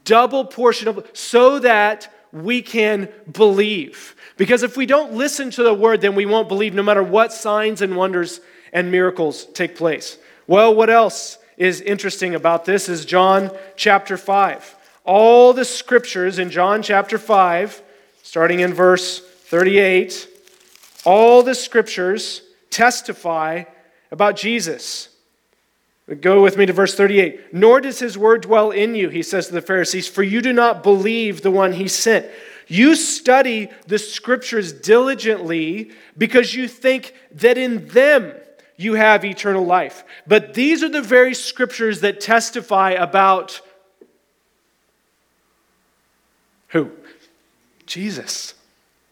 double 0.05 0.45
portion 0.45 0.89
of, 0.89 1.09
so 1.15 1.59
that 1.61 2.13
we 2.33 2.61
can 2.61 3.09
believe. 3.33 4.15
Because 4.37 4.63
if 4.63 4.77
we 4.77 4.85
don't 4.85 5.15
listen 5.15 5.51
to 5.53 5.63
the 5.63 5.73
word, 5.73 6.03
then 6.03 6.15
we 6.15 6.27
won't 6.27 6.49
believe 6.49 6.75
no 6.75 6.83
matter 6.83 7.03
what 7.03 7.33
signs 7.33 7.81
and 7.81 7.97
wonders 7.97 8.43
and 8.75 8.93
miracles 8.93 9.47
take 9.55 9.75
place. 9.75 10.19
Well, 10.47 10.75
what 10.75 10.91
else 10.91 11.39
is 11.57 11.81
interesting 11.81 12.35
about 12.35 12.67
this 12.67 12.91
is 12.91 13.07
John 13.07 13.51
chapter 13.75 14.19
5 14.19 14.75
all 15.09 15.55
the 15.55 15.65
scriptures 15.65 16.39
in 16.39 16.51
John 16.51 16.83
chapter 16.83 17.17
5, 17.17 17.83
starting 18.23 18.61
in 18.61 18.75
verse 18.75 19.21
38, 19.21 20.29
all 21.07 21.43
the 21.43 21.55
scriptures 21.55 22.43
testify 22.69 23.65
about 24.11 24.37
Jesus. 24.37 25.09
Go 26.21 26.43
with 26.43 26.59
me 26.59 26.67
to 26.67 26.75
verse 26.75 26.95
38. 26.95 27.55
Nor 27.55 27.81
does 27.81 27.99
his 27.99 28.19
word 28.19 28.43
dwell 28.43 28.71
in 28.71 28.95
you, 28.95 29.09
he 29.09 29.23
says 29.23 29.47
to 29.47 29.55
the 29.55 29.63
Pharisees, 29.63 30.07
for 30.07 30.23
you 30.23 30.43
do 30.43 30.53
not 30.53 30.83
believe 30.83 31.41
the 31.41 31.51
one 31.51 31.73
he 31.73 31.89
sent. 31.89 32.27
You 32.67 32.95
study 32.95 33.71
the 33.87 33.99
scriptures 33.99 34.75
diligently 34.75 35.91
because 36.19 36.55
you 36.55 36.69
think 36.69 37.15
that 37.33 37.57
in 37.57 37.89
them 37.89 38.35
you 38.77 38.93
have 38.95 39.25
eternal 39.25 39.65
life. 39.65 40.05
But 40.27 40.53
these 40.53 40.83
are 40.83 40.91
the 40.91 41.01
very 41.01 41.35
scriptures 41.35 42.03
that 42.03 42.21
testify 42.21 42.91
about 42.91 43.63
who? 46.69 46.91
Jesus. 47.87 48.55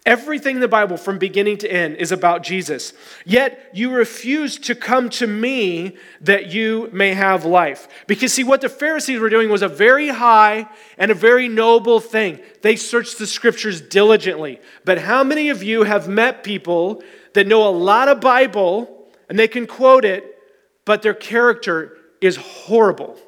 Everything 0.05 0.55
in 0.55 0.61
the 0.61 0.69
Bible 0.69 0.97
from 0.97 1.19
beginning 1.19 1.59
to 1.59 1.69
end 1.69 1.97
is 1.97 2.13
about 2.13 2.45
Jesus. 2.45 2.93
Yet 3.25 3.71
you 3.75 3.91
refuse 3.91 4.57
to 4.61 4.77
come 4.77 5.11
to 5.11 5.27
me 5.27 5.97
that 6.21 6.53
you 6.53 6.89
may 6.93 7.13
have 7.13 7.45
life. 7.45 7.89
Because, 8.07 8.33
see, 8.33 8.45
what 8.45 8.61
the 8.61 8.69
Pharisees 8.69 9.19
were 9.19 9.29
doing 9.29 9.51
was 9.51 9.63
a 9.63 9.69
very 9.69 10.09
high 10.09 10.69
and 10.97 11.11
a 11.11 11.15
very 11.15 11.49
noble 11.49 11.99
thing. 11.99 12.39
They 12.63 12.77
searched 12.77 13.19
the 13.19 13.27
scriptures 13.27 13.81
diligently. 13.81 14.61
But 14.85 14.99
how 14.99 15.25
many 15.25 15.49
of 15.49 15.65
you 15.65 15.83
have 15.83 16.09
met 16.09 16.45
people 16.45 17.03
that 17.33 17.49
know 17.49 17.67
a 17.67 17.71
lot 17.71 18.07
of 18.07 18.21
Bible 18.21 19.09
and 19.29 19.37
they 19.37 19.49
can 19.49 19.67
quote 19.67 20.05
it, 20.05 20.39
but 20.85 21.03
their 21.03 21.15
character 21.15 21.99
is 22.21 22.37
horrible? 22.37 23.19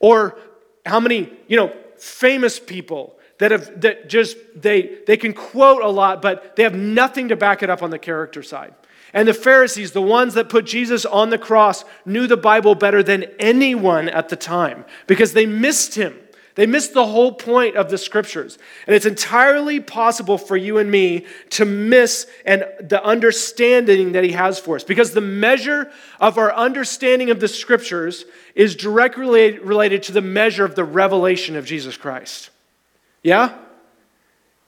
Or 0.00 0.36
how 0.84 0.98
many, 0.98 1.32
you 1.46 1.56
know, 1.56 1.72
famous 2.00 2.58
people 2.58 3.18
that 3.38 3.50
have 3.50 3.80
that 3.80 4.08
just 4.08 4.36
they 4.54 4.98
they 5.06 5.16
can 5.16 5.32
quote 5.32 5.82
a 5.82 5.88
lot 5.88 6.22
but 6.22 6.56
they 6.56 6.62
have 6.62 6.74
nothing 6.74 7.28
to 7.28 7.36
back 7.36 7.62
it 7.62 7.70
up 7.70 7.82
on 7.82 7.90
the 7.90 7.98
character 7.98 8.42
side. 8.42 8.74
And 9.12 9.26
the 9.26 9.34
pharisees 9.34 9.92
the 9.92 10.02
ones 10.02 10.34
that 10.34 10.48
put 10.48 10.66
jesus 10.66 11.04
on 11.04 11.30
the 11.30 11.38
cross 11.38 11.84
knew 12.04 12.26
the 12.26 12.36
bible 12.36 12.74
better 12.74 13.02
than 13.02 13.24
anyone 13.38 14.08
at 14.08 14.28
the 14.28 14.36
time 14.36 14.84
because 15.06 15.32
they 15.32 15.46
missed 15.46 15.94
him 15.94 16.18
they 16.54 16.66
miss 16.66 16.88
the 16.88 17.06
whole 17.06 17.32
point 17.32 17.76
of 17.76 17.90
the 17.90 17.98
scriptures 17.98 18.58
and 18.86 18.94
it's 18.94 19.06
entirely 19.06 19.80
possible 19.80 20.38
for 20.38 20.56
you 20.56 20.78
and 20.78 20.90
me 20.90 21.26
to 21.50 21.64
miss 21.64 22.26
and 22.44 22.64
the 22.80 23.02
understanding 23.04 24.12
that 24.12 24.24
he 24.24 24.32
has 24.32 24.58
for 24.58 24.76
us 24.76 24.84
because 24.84 25.12
the 25.12 25.20
measure 25.20 25.90
of 26.20 26.38
our 26.38 26.54
understanding 26.54 27.30
of 27.30 27.40
the 27.40 27.48
scriptures 27.48 28.24
is 28.54 28.74
directly 28.74 29.58
related 29.58 30.02
to 30.02 30.12
the 30.12 30.20
measure 30.20 30.64
of 30.64 30.74
the 30.74 30.84
revelation 30.84 31.56
of 31.56 31.64
jesus 31.64 31.96
christ 31.96 32.50
yeah? 33.22 33.56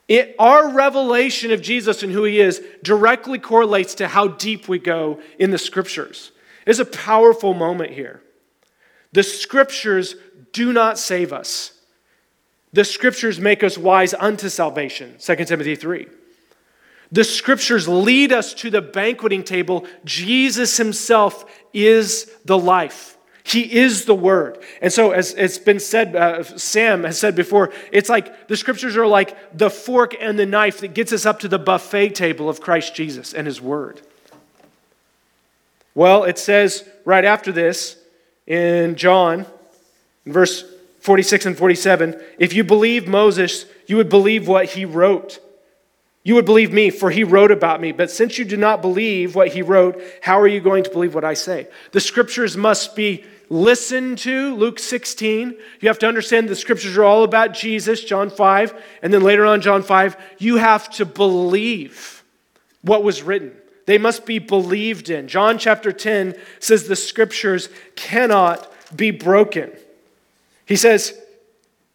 It, 0.09 0.35
our 0.39 0.71
revelation 0.71 1.53
of 1.53 1.63
Jesus 1.63 2.03
and 2.03 2.13
who 2.13 2.25
he 2.25 2.41
is 2.41 2.63
directly 2.83 3.39
correlates 3.39 3.95
to 3.97 4.09
how 4.09 4.29
deep 4.29 4.69
we 4.69 4.79
go 4.79 5.21
in 5.39 5.51
the 5.51 5.59
scriptures. 5.59 6.33
It's 6.67 6.79
a 6.79 6.85
powerful 6.85 7.55
moment 7.55 7.93
here. 7.93 8.23
The 9.13 9.23
scriptures 9.23 10.17
do 10.53 10.73
not 10.73 10.99
save 10.99 11.33
us. 11.33 11.73
The 12.73 12.85
scriptures 12.85 13.39
make 13.39 13.63
us 13.63 13.77
wise 13.77 14.15
unto 14.15 14.49
salvation, 14.49 15.17
2 15.19 15.37
Timothy 15.45 15.77
3. 15.77 16.07
The 17.11 17.25
scriptures 17.25 17.87
lead 17.87 18.33
us 18.33 18.55
to 18.55 18.71
the 18.71 18.81
banqueting 18.81 19.45
table. 19.45 19.87
Jesus 20.05 20.79
himself 20.79 21.45
is 21.75 22.31
the 22.47 22.59
life. 22.59 23.19
He 23.45 23.75
is 23.81 24.05
the 24.05 24.15
Word. 24.15 24.63
And 24.81 24.93
so, 24.93 25.11
as 25.11 25.35
it's 25.35 25.59
been 25.59 25.81
said, 25.81 26.15
uh, 26.15 26.45
Sam 26.45 27.05
has 27.05 27.19
said 27.19 27.35
before, 27.35 27.73
it's 27.91 28.09
like 28.09 28.49
the 28.49 28.57
scriptures 28.57 28.97
are 28.97 29.07
like 29.07 29.57
the 29.57 29.69
fork 29.69 30.15
and 30.19 30.39
the 30.39 30.47
knife 30.47 30.81
that 30.81 30.95
gets 30.95 31.13
us 31.13 31.27
up 31.27 31.41
to 31.41 31.49
the 31.49 31.59
buffet 31.59 32.11
table 32.11 32.49
of 32.49 32.61
Christ 32.61 32.95
Jesus 32.95 33.35
and 33.35 33.47
His 33.47 33.61
Word. 33.61 34.01
Well, 35.95 36.25
it 36.25 36.39
says 36.39 36.89
right 37.05 37.25
after 37.25 37.53
this 37.53 37.99
in 38.47 38.95
John, 38.95 39.45
in 40.25 40.33
verse 40.33 40.65
46 41.01 41.47
and 41.47 41.59
47, 41.59 42.21
if 42.39 42.53
you 42.53 42.63
believe 42.63 43.09
Moses, 43.09 43.67
you 43.87 43.97
would 43.97 44.09
believe 44.09 44.47
what 44.47 44.67
he 44.67 44.85
wrote. 44.85 45.41
You 46.23 46.37
would 46.37 46.45
believe 46.45 46.73
me, 46.73 46.91
for 46.91 47.11
he 47.11 47.25
wrote 47.25 47.51
about 47.51 47.81
me. 47.81 47.91
But 47.91 48.11
since 48.11 48.39
you 48.39 48.45
do 48.45 48.57
not 48.57 48.81
believe 48.81 49.35
what 49.35 49.49
he 49.49 49.63
wrote, 49.63 50.01
how 50.21 50.41
are 50.41 50.47
you 50.47 50.61
going 50.61 50.85
to 50.85 50.91
believe 50.91 51.15
what 51.15 51.25
I 51.25 51.35
say? 51.35 51.67
The 51.91 52.01
scriptures 52.01 52.57
must 52.57 52.95
be 52.95 53.25
listened 53.49 54.19
to, 54.19 54.55
Luke 54.55 54.79
16. 54.79 55.57
You 55.81 55.89
have 55.89 55.99
to 55.99 56.07
understand 56.09 56.49
the 56.49 56.55
scriptures 56.55 56.97
are 56.97 57.05
all 57.05 57.25
about 57.25 57.53
Jesus, 57.53 58.05
John 58.05 58.31
5. 58.31 58.83
And 59.03 59.13
then 59.13 59.23
later 59.23 59.45
on, 59.45 59.61
John 59.61 59.83
5, 59.83 60.17
you 60.39 60.57
have 60.57 60.89
to 60.91 61.05
believe 61.05 62.23
what 62.83 63.03
was 63.03 63.23
written. 63.23 63.53
They 63.87 63.99
must 63.99 64.25
be 64.25 64.39
believed 64.39 65.11
in. 65.11 65.27
John 65.27 65.59
chapter 65.59 65.93
10 65.93 66.37
says 66.61 66.87
the 66.87 66.95
scriptures 66.95 67.69
cannot 67.97 68.73
be 68.97 69.11
broken. 69.11 69.73
He 70.67 70.77
says, 70.77 71.19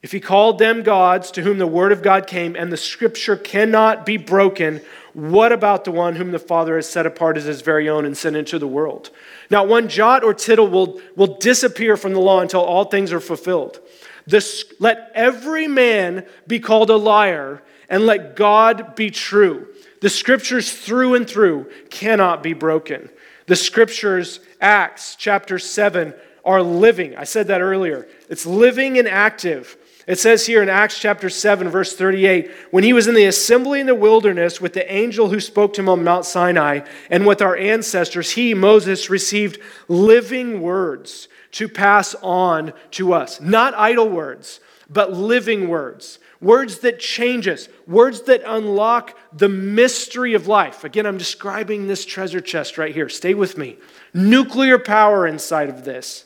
if 0.01 0.11
he 0.11 0.19
called 0.19 0.59
them 0.59 0.83
gods 0.83 1.31
to 1.31 1.41
whom 1.41 1.57
the 1.57 1.67
word 1.67 1.91
of 1.91 2.03
God 2.03 2.27
came 2.27 2.55
and 2.55 2.71
the 2.71 2.77
scripture 2.77 3.35
cannot 3.35 4.05
be 4.05 4.17
broken, 4.17 4.81
what 5.13 5.51
about 5.51 5.83
the 5.83 5.91
one 5.91 6.15
whom 6.15 6.31
the 6.31 6.39
Father 6.39 6.75
has 6.75 6.87
set 6.87 7.07
apart 7.07 7.37
as 7.37 7.45
his 7.45 7.61
very 7.61 7.89
own 7.89 8.05
and 8.05 8.15
sent 8.15 8.35
into 8.35 8.59
the 8.59 8.67
world? 8.67 9.09
Not 9.49 9.67
one 9.67 9.89
jot 9.89 10.23
or 10.23 10.33
tittle 10.33 10.67
will, 10.67 11.01
will 11.15 11.37
disappear 11.37 11.97
from 11.97 12.13
the 12.13 12.19
law 12.19 12.41
until 12.41 12.61
all 12.61 12.85
things 12.85 13.11
are 13.11 13.19
fulfilled. 13.19 13.79
This, 14.27 14.65
let 14.79 15.11
every 15.15 15.67
man 15.67 16.25
be 16.45 16.59
called 16.59 16.89
a 16.89 16.97
liar, 16.97 17.63
and 17.89 18.05
let 18.05 18.35
God 18.35 18.95
be 18.95 19.09
true. 19.09 19.67
The 20.01 20.09
scriptures 20.09 20.71
through 20.71 21.15
and 21.15 21.27
through 21.27 21.71
cannot 21.89 22.43
be 22.43 22.53
broken. 22.53 23.09
The 23.47 23.55
scriptures, 23.55 24.41
Acts 24.61 25.15
chapter 25.15 25.57
7, 25.57 26.13
are 26.47 26.63
living. 26.63 27.15
I 27.15 27.25
said 27.25 27.47
that 27.47 27.61
earlier. 27.61 28.07
It's 28.29 28.45
living 28.45 28.97
and 28.97 29.07
active. 29.07 29.77
It 30.07 30.17
says 30.17 30.45
here 30.45 30.63
in 30.63 30.69
Acts 30.69 30.97
chapter 30.97 31.29
7, 31.29 31.67
verse 31.67 31.93
38 31.95 32.49
when 32.71 32.85
he 32.85 32.93
was 32.93 33.07
in 33.07 33.13
the 33.13 33.25
assembly 33.25 33.81
in 33.81 33.87
the 33.87 33.93
wilderness 33.93 34.61
with 34.61 34.73
the 34.73 34.91
angel 34.91 35.29
who 35.29 35.41
spoke 35.41 35.73
to 35.73 35.81
him 35.81 35.89
on 35.89 36.05
Mount 36.05 36.25
Sinai 36.25 36.87
and 37.09 37.27
with 37.27 37.41
our 37.41 37.57
ancestors, 37.57 38.31
he, 38.31 38.53
Moses, 38.53 39.09
received 39.09 39.59
living 39.89 40.61
words 40.61 41.27
to 41.51 41.67
pass 41.67 42.15
on 42.21 42.71
to 42.91 43.13
us. 43.13 43.41
Not 43.41 43.73
idle 43.75 44.07
words, 44.07 44.61
but 44.89 45.11
living 45.11 45.67
words. 45.67 46.19
Words 46.39 46.79
that 46.79 46.99
change 46.99 47.47
us, 47.47 47.67
words 47.87 48.21
that 48.23 48.43
unlock 48.45 49.17
the 49.33 49.49
mystery 49.49 50.35
of 50.35 50.47
life. 50.47 50.83
Again, 50.83 51.05
I'm 51.05 51.17
describing 51.17 51.87
this 51.87 52.05
treasure 52.05 52.41
chest 52.41 52.77
right 52.77 52.93
here. 52.93 53.09
Stay 53.09 53.33
with 53.33 53.57
me. 53.57 53.77
Nuclear 54.13 54.77
power 54.77 55.25
inside 55.25 55.67
of 55.67 55.83
this. 55.83 56.25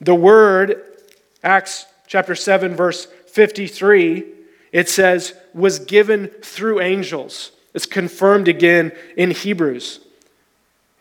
The 0.00 0.14
word, 0.14 0.82
Acts 1.42 1.86
chapter 2.06 2.34
7, 2.34 2.74
verse 2.74 3.06
53, 3.26 4.24
it 4.72 4.88
says, 4.88 5.34
was 5.52 5.78
given 5.78 6.28
through 6.42 6.80
angels. 6.80 7.52
It's 7.74 7.86
confirmed 7.86 8.48
again 8.48 8.92
in 9.16 9.30
Hebrews. 9.30 10.00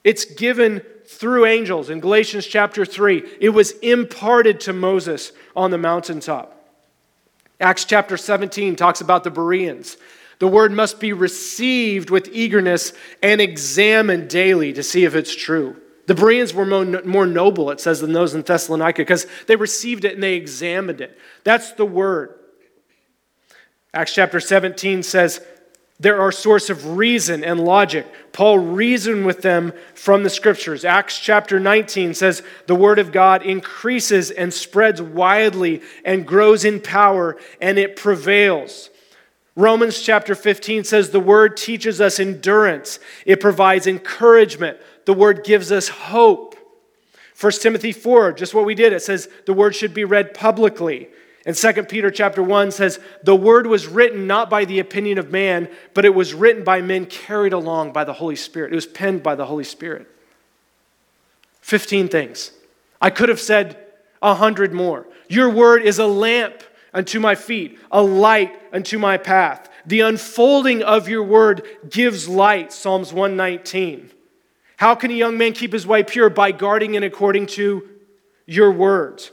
It's 0.04 0.26
given 0.26 0.82
through 1.06 1.46
angels. 1.46 1.90
In 1.90 2.00
Galatians 2.00 2.46
chapter 2.46 2.86
3, 2.86 3.24
it 3.40 3.50
was 3.50 3.72
imparted 3.80 4.60
to 4.62 4.74
Moses 4.74 5.32
on 5.56 5.72
the 5.72 5.78
mountaintop. 5.78 6.56
Acts 7.60 7.86
chapter 7.86 8.16
17 8.16 8.76
talks 8.76 9.02
about 9.02 9.24
the 9.24 9.32
Bereans. 9.32 9.98
The 10.40 10.48
word 10.48 10.72
must 10.72 11.00
be 11.00 11.12
received 11.12 12.10
with 12.10 12.30
eagerness 12.32 12.94
and 13.22 13.42
examined 13.42 14.30
daily 14.30 14.72
to 14.74 14.84
see 14.84 15.04
if 15.04 15.16
it's 15.16 15.36
true. 15.36 15.76
The 16.10 16.16
Bereans 16.16 16.56
were 16.56 16.66
more 16.66 17.28
noble, 17.28 17.70
it 17.70 17.80
says, 17.80 18.02
than 18.02 18.14
those 18.14 18.34
in 18.34 18.42
Thessalonica 18.42 19.04
because 19.04 19.28
they 19.46 19.56
received 19.56 20.06
it 20.06 20.16
and 20.16 20.24
they 20.24 20.34
examined 20.34 21.02
it. 21.02 21.16
That's 21.44 21.74
the 21.74 21.86
word. 21.86 22.34
Acts 23.94 24.16
chapter 24.16 24.40
17 24.40 25.04
says, 25.04 25.40
there 26.00 26.20
are 26.20 26.32
source 26.32 26.72
of 26.72 26.98
reason 26.98 27.44
and 27.44 27.64
logic. 27.64 28.08
Paul 28.32 28.58
reasoned 28.58 29.28
with 29.28 29.44
them 29.44 29.72
from 29.94 30.24
the 30.24 30.32
scriptures. 30.32 30.84
Acts 30.84 31.20
chapter 31.20 31.60
19 31.60 32.16
says 32.16 32.42
the 32.66 32.74
word 32.74 32.98
of 32.98 33.12
God 33.12 33.44
increases 33.44 34.32
and 34.32 34.52
spreads 34.52 35.00
widely 35.04 35.84
and 36.04 36.26
grows 36.26 36.66
in 36.66 36.82
power 36.82 37.38
and 37.62 37.78
it 37.78 37.96
prevails. 37.96 38.90
Romans 39.56 40.02
chapter 40.02 40.34
15 40.34 40.86
says 40.86 41.10
the 41.10 41.20
word 41.20 41.58
teaches 41.58 42.00
us 42.00 42.20
endurance. 42.20 42.98
It 43.26 43.42
provides 43.42 43.86
encouragement, 43.88 44.78
the 45.10 45.14
word 45.14 45.44
gives 45.44 45.72
us 45.72 45.88
hope. 45.88 46.56
1 47.42 47.52
Timothy 47.54 47.92
4, 47.92 48.32
just 48.34 48.54
what 48.54 48.64
we 48.64 48.76
did, 48.76 48.94
it 48.94 49.02
says 49.02 49.28
the 49.48 49.54
word 49.54 49.76
should 49.76 49.92
be 49.92 50.04
read 50.04 50.36
publicly. 50.36 51.10
And 51.48 51.56
2 51.56 51.86
Peter 51.86 52.12
chapter 52.12 52.44
1 52.44 52.70
says, 52.70 53.00
The 53.24 53.36
word 53.36 53.66
was 53.66 53.88
written 53.88 54.28
not 54.28 54.52
by 54.52 54.66
the 54.66 54.78
opinion 54.78 55.18
of 55.18 55.32
man, 55.32 55.68
but 55.96 56.06
it 56.06 56.14
was 56.14 56.36
written 56.36 56.64
by 56.64 56.84
men 56.84 57.08
carried 57.08 57.54
along 57.54 57.92
by 57.92 58.04
the 58.04 58.14
Holy 58.14 58.36
Spirit. 58.36 58.72
It 58.72 58.76
was 58.76 58.86
penned 58.86 59.24
by 59.24 59.34
the 59.34 59.48
Holy 59.48 59.64
Spirit. 59.64 60.08
15 61.62 62.08
things. 62.08 62.52
I 63.02 63.10
could 63.10 63.30
have 63.30 63.42
said 63.42 63.84
a 64.22 64.36
hundred 64.36 64.74
more. 64.74 65.08
Your 65.28 65.50
word 65.50 65.82
is 65.82 65.98
a 65.98 66.06
lamp 66.06 66.62
unto 66.94 67.20
my 67.20 67.34
feet, 67.34 67.80
a 67.92 68.04
light 68.04 68.56
unto 68.72 69.00
my 69.00 69.18
path. 69.18 69.72
The 69.88 70.02
unfolding 70.02 70.84
of 70.84 71.10
your 71.10 71.24
word 71.24 71.66
gives 71.90 72.30
light, 72.30 72.72
Psalms 72.72 73.12
119. 73.12 74.12
How 74.80 74.96
can 74.96 75.12
a 75.12 75.14
young 75.14 75.38
man 75.38 75.52
keep 75.52 75.74
his 75.74 75.86
way 75.86 76.04
pure? 76.04 76.30
By 76.30 76.54
guarding 76.54 76.94
it 76.94 77.04
according 77.04 77.48
to 77.48 77.86
your 78.46 78.72
words. 78.72 79.30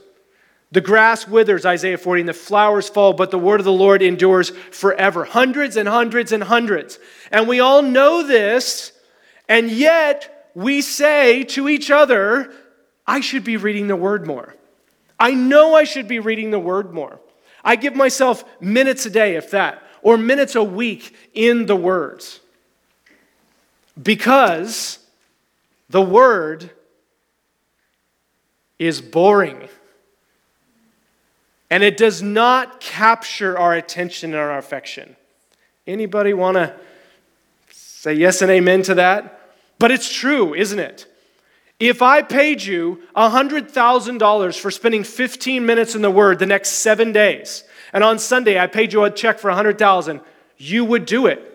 The 0.72 0.80
grass 0.80 1.28
withers, 1.28 1.64
Isaiah 1.64 1.98
40, 1.98 2.22
and 2.22 2.28
the 2.28 2.34
flowers 2.34 2.88
fall, 2.88 3.12
but 3.12 3.30
the 3.30 3.38
word 3.38 3.60
of 3.60 3.64
the 3.64 3.70
Lord 3.70 4.02
endures 4.02 4.50
forever. 4.72 5.24
Hundreds 5.24 5.76
and 5.76 5.88
hundreds 5.88 6.32
and 6.32 6.42
hundreds. 6.42 6.98
And 7.30 7.46
we 7.46 7.60
all 7.60 7.80
know 7.80 8.26
this, 8.26 8.90
and 9.48 9.70
yet 9.70 10.50
we 10.56 10.82
say 10.82 11.44
to 11.44 11.68
each 11.68 11.92
other, 11.92 12.52
I 13.06 13.20
should 13.20 13.44
be 13.44 13.56
reading 13.56 13.86
the 13.86 13.94
word 13.94 14.26
more. 14.26 14.56
I 15.16 15.30
know 15.30 15.76
I 15.76 15.84
should 15.84 16.08
be 16.08 16.18
reading 16.18 16.50
the 16.50 16.58
word 16.58 16.92
more. 16.92 17.20
I 17.62 17.76
give 17.76 17.94
myself 17.94 18.42
minutes 18.60 19.06
a 19.06 19.10
day, 19.10 19.36
if 19.36 19.52
that 19.52 19.80
or 20.02 20.18
minutes 20.18 20.56
a 20.56 20.64
week 20.64 21.14
in 21.34 21.66
the 21.66 21.76
words. 21.76 22.40
Because 24.02 25.05
the 25.88 26.02
Word 26.02 26.70
is 28.78 29.00
boring. 29.00 29.68
And 31.70 31.82
it 31.82 31.96
does 31.96 32.22
not 32.22 32.80
capture 32.80 33.58
our 33.58 33.74
attention 33.74 34.30
and 34.30 34.40
our 34.40 34.56
affection. 34.56 35.16
Anybody 35.86 36.32
want 36.32 36.56
to 36.56 36.74
say 37.70 38.14
yes 38.14 38.42
and 38.42 38.50
amen 38.50 38.82
to 38.84 38.94
that? 38.94 39.40
But 39.78 39.90
it's 39.90 40.12
true, 40.12 40.54
isn't 40.54 40.78
it? 40.78 41.06
If 41.78 42.00
I 42.00 42.22
paid 42.22 42.62
you 42.62 43.02
$100,000 43.16 44.58
for 44.58 44.70
spending 44.70 45.04
15 45.04 45.66
minutes 45.66 45.94
in 45.94 46.02
the 46.02 46.10
Word 46.10 46.38
the 46.38 46.46
next 46.46 46.70
seven 46.70 47.12
days, 47.12 47.64
and 47.92 48.02
on 48.02 48.18
Sunday 48.18 48.58
I 48.58 48.66
paid 48.66 48.92
you 48.92 49.04
a 49.04 49.10
check 49.10 49.38
for 49.38 49.48
100,000, 49.48 50.20
you 50.56 50.84
would 50.84 51.04
do 51.04 51.26
it 51.26 51.52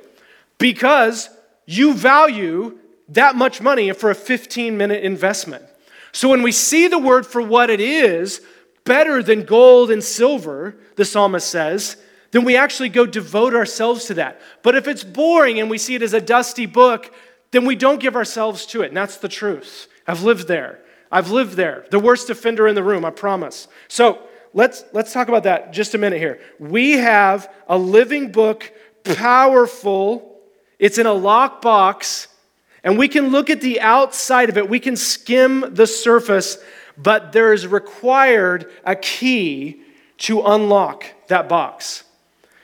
because 0.60 1.30
you 1.66 1.94
value 1.94 2.78
that 3.12 3.36
much 3.36 3.62
money 3.62 3.92
for 3.94 4.10
a 4.10 4.16
15 4.16 4.78
minute 4.78 5.04
investment. 5.04 5.64
So 6.12 6.30
when 6.30 6.44
we 6.44 6.52
see 6.52 6.88
the 6.88 7.00
Word 7.00 7.26
for 7.26 7.42
what 7.42 7.70
it 7.70 7.80
is, 7.80 8.42
better 8.84 9.22
than 9.24 9.44
gold 9.44 9.92
and 9.92 10.04
silver, 10.04 10.76
the 10.96 11.06
psalmist 11.06 11.48
says, 11.48 11.98
then 12.32 12.44
we 12.44 12.56
actually 12.56 12.90
go 12.90 13.06
devote 13.06 13.54
ourselves 13.54 14.06
to 14.06 14.14
that. 14.16 14.42
But 14.64 14.76
if 14.76 14.88
it's 14.88 15.04
boring 15.04 15.60
and 15.60 15.70
we 15.70 15.78
see 15.78 15.96
it 15.96 16.02
as 16.02 16.14
a 16.14 16.22
dusty 16.22 16.66
book, 16.66 17.14
then 17.52 17.66
we 17.66 17.76
don't 17.76 18.00
give 18.00 18.16
ourselves 18.16 18.66
to 18.68 18.82
it. 18.82 18.88
And 18.88 18.98
that's 18.98 19.18
the 19.18 19.28
truth. 19.28 19.88
I've 20.08 20.24
lived 20.24 20.48
there. 20.48 20.80
I've 21.12 21.30
lived 21.30 21.54
there. 21.54 21.86
The 21.92 22.00
worst 22.00 22.30
offender 22.30 22.68
in 22.68 22.76
the 22.76 22.84
room, 22.84 23.04
I 23.04 23.10
promise. 23.10 23.68
So 23.90 24.20
let's, 24.54 24.86
let's 24.94 25.12
talk 25.12 25.28
about 25.28 25.44
that 25.44 25.74
just 25.74 25.94
a 25.94 25.98
minute 25.98 26.20
here. 26.20 26.40
We 26.58 26.94
have 26.94 27.54
a 27.68 27.78
living 27.78 28.32
book, 28.32 28.72
powerful, 29.04 30.40
it's 30.80 30.98
in 30.98 31.06
a 31.06 31.12
lockbox, 31.12 32.28
and 32.84 32.98
we 32.98 33.08
can 33.08 33.30
look 33.30 33.50
at 33.50 33.62
the 33.62 33.80
outside 33.80 34.50
of 34.50 34.58
it, 34.58 34.70
we 34.70 34.80
can 34.80 34.96
skim 34.96 35.74
the 35.74 35.86
surface, 35.86 36.58
but 36.98 37.32
there 37.32 37.54
is 37.54 37.68
required 37.68 38.72
a 38.84 38.96
key 38.96 39.82
to 40.20 40.42
unlock 40.42 41.06
that 41.28 41.48
box. 41.48 42.04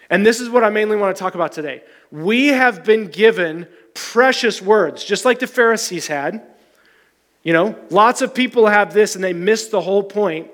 And 0.10 0.26
this 0.26 0.40
is 0.40 0.50
what 0.50 0.64
I 0.64 0.70
mainly 0.70 0.96
want 0.96 1.16
to 1.16 1.20
talk 1.20 1.36
about 1.36 1.52
today. 1.52 1.84
We 2.12 2.48
have 2.48 2.84
been 2.84 3.08
given 3.08 3.68
precious 3.94 4.62
words, 4.62 5.04
just 5.04 5.26
like 5.26 5.40
the 5.40 5.48
Pharisees 5.48 6.08
had. 6.08 6.42
You 7.44 7.54
know, 7.54 7.76
lots 7.90 8.22
of 8.22 8.34
people 8.34 8.68
have 8.68 8.94
this 8.94 9.16
and 9.16 9.24
they 9.24 9.34
miss 9.34 9.68
the 9.68 9.82
whole 9.82 10.04
point, 10.04 10.50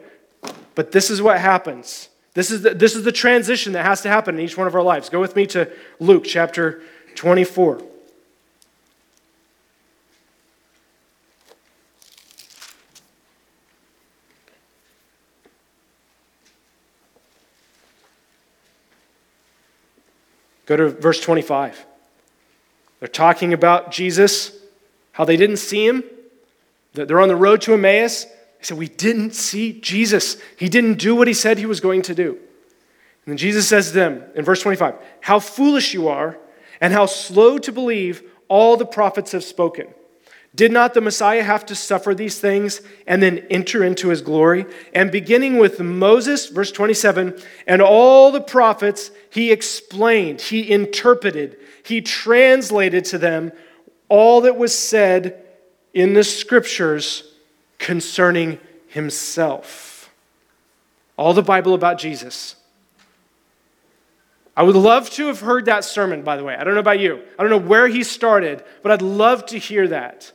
but 0.75 0.91
this 0.91 1.09
is 1.09 1.21
what 1.21 1.39
happens. 1.39 2.09
This 2.33 2.51
is, 2.51 2.63
the, 2.63 2.73
this 2.73 2.95
is 2.95 3.03
the 3.03 3.11
transition 3.11 3.73
that 3.73 3.85
has 3.85 4.01
to 4.01 4.09
happen 4.09 4.35
in 4.35 4.41
each 4.41 4.57
one 4.57 4.67
of 4.67 4.75
our 4.75 4.81
lives. 4.81 5.09
Go 5.09 5.19
with 5.19 5.35
me 5.35 5.45
to 5.47 5.71
Luke 5.99 6.23
chapter 6.25 6.81
24. 7.15 7.81
Go 20.65 20.77
to 20.77 20.89
verse 20.89 21.19
25. 21.19 21.85
They're 22.99 23.07
talking 23.07 23.53
about 23.53 23.91
Jesus, 23.91 24.51
how 25.11 25.25
they 25.25 25.35
didn't 25.35 25.57
see 25.57 25.85
him. 25.85 26.03
They're 26.93 27.19
on 27.19 27.27
the 27.27 27.35
road 27.35 27.61
to 27.63 27.73
Emmaus. 27.73 28.23
They 28.23 28.31
said, 28.61 28.77
We 28.77 28.87
didn't 28.87 29.33
see 29.33 29.79
Jesus. 29.81 30.37
He 30.57 30.69
didn't 30.69 30.99
do 30.99 31.15
what 31.15 31.27
he 31.27 31.33
said 31.33 31.57
he 31.57 31.65
was 31.65 31.81
going 31.81 32.03
to 32.03 32.15
do. 32.15 32.29
And 32.31 33.31
then 33.31 33.37
Jesus 33.37 33.67
says 33.67 33.87
to 33.89 33.93
them 33.93 34.23
in 34.35 34.45
verse 34.45 34.61
25, 34.61 34.95
How 35.21 35.39
foolish 35.39 35.93
you 35.93 36.07
are, 36.07 36.37
and 36.79 36.93
how 36.93 37.05
slow 37.05 37.57
to 37.57 37.71
believe 37.71 38.23
all 38.47 38.77
the 38.77 38.85
prophets 38.85 39.31
have 39.31 39.43
spoken. 39.43 39.87
Did 40.55 40.71
not 40.71 40.93
the 40.93 41.01
Messiah 41.01 41.41
have 41.41 41.65
to 41.67 41.75
suffer 41.75 42.13
these 42.13 42.39
things 42.39 42.81
and 43.07 43.23
then 43.23 43.39
enter 43.49 43.83
into 43.83 44.09
his 44.09 44.21
glory? 44.21 44.67
And 44.93 45.11
beginning 45.11 45.57
with 45.57 45.79
Moses, 45.79 46.47
verse 46.47 46.71
27, 46.71 47.41
and 47.65 47.81
all 47.81 48.31
the 48.31 48.41
prophets, 48.41 49.09
he 49.31 49.51
explained, 49.51 50.41
he 50.41 50.71
interpreted, 50.71 51.57
he 51.83 52.01
translated 52.01 53.05
to 53.05 53.17
them 53.17 53.51
all 54.09 54.41
that 54.41 54.55
was 54.55 54.77
said 54.77 55.43
in 55.91 56.13
the 56.13 56.23
scriptures 56.23 57.33
concerning 57.79 58.59
himself. 58.87 60.11
All 61.17 61.33
the 61.33 61.41
Bible 61.41 61.73
about 61.73 61.97
Jesus. 61.97 62.55
I 64.55 64.61
would 64.61 64.75
love 64.75 65.09
to 65.11 65.27
have 65.27 65.39
heard 65.39 65.65
that 65.65 65.83
sermon, 65.83 66.21
by 66.21 66.37
the 66.37 66.43
way. 66.43 66.55
I 66.55 66.63
don't 66.63 66.75
know 66.75 66.79
about 66.79 66.99
you. 66.99 67.23
I 67.39 67.43
don't 67.43 67.49
know 67.49 67.57
where 67.57 67.87
he 67.87 68.03
started, 68.03 68.63
but 68.83 68.91
I'd 68.91 69.01
love 69.01 69.47
to 69.47 69.57
hear 69.57 69.87
that. 69.87 70.31